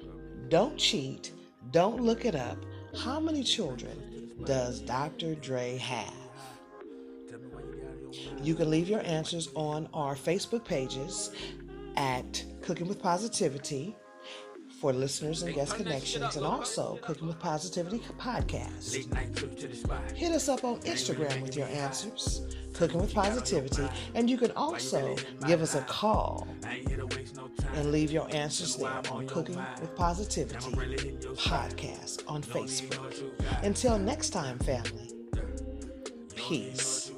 Don't 0.49 0.79
cheat. 0.79 1.31
Don't 1.73 2.01
look 2.01 2.25
it 2.25 2.35
up. 2.35 2.57
How 2.97 3.21
many 3.21 3.43
children 3.43 4.33
does 4.47 4.81
Dr. 4.81 5.35
Dre 5.35 5.77
have? 5.77 6.15
You 8.43 8.55
can 8.55 8.71
leave 8.71 8.89
your 8.89 9.03
answers 9.05 9.51
on 9.55 9.91
our 9.93 10.15
Facebook 10.15 10.65
pages 10.65 11.33
at 11.97 12.43
Cooking 12.63 12.89
with 12.89 13.03
Positivity 13.03 13.95
for 14.85 14.93
listeners 14.93 15.43
and 15.43 15.55
guest 15.55 15.77
connections, 15.77 16.37
and 16.37 16.45
also 16.45 16.99
Cooking 17.01 17.27
with 17.27 17.39
Positivity 17.39 18.03
podcast. 18.19 18.93
Hit 20.15 20.31
us 20.33 20.47
up 20.51 20.63
on 20.63 20.79
Instagram 20.81 21.41
with 21.41 21.57
your 21.57 21.69
answers, 21.69 22.43
Cooking 22.75 23.01
with 23.01 23.15
Positivity, 23.15 23.89
and 24.15 24.29
you 24.29 24.37
can 24.37 24.51
also 24.51 25.17
give 25.47 25.63
us 25.63 25.75
a 25.75 25.81
call 25.85 26.47
and 27.73 27.93
leave 27.93 28.13
your 28.13 28.29
answers 28.35 28.77
there 28.77 29.01
on 29.11 29.27
Cooking 29.27 29.57
with 29.81 29.97
Positivity 29.97 30.73
podcast 31.33 32.23
on 32.29 32.43
Facebook. 32.43 33.25
Until 33.63 33.97
next 33.97 34.31
time, 34.35 34.59
family, 34.59 35.13
peace. 36.37 37.11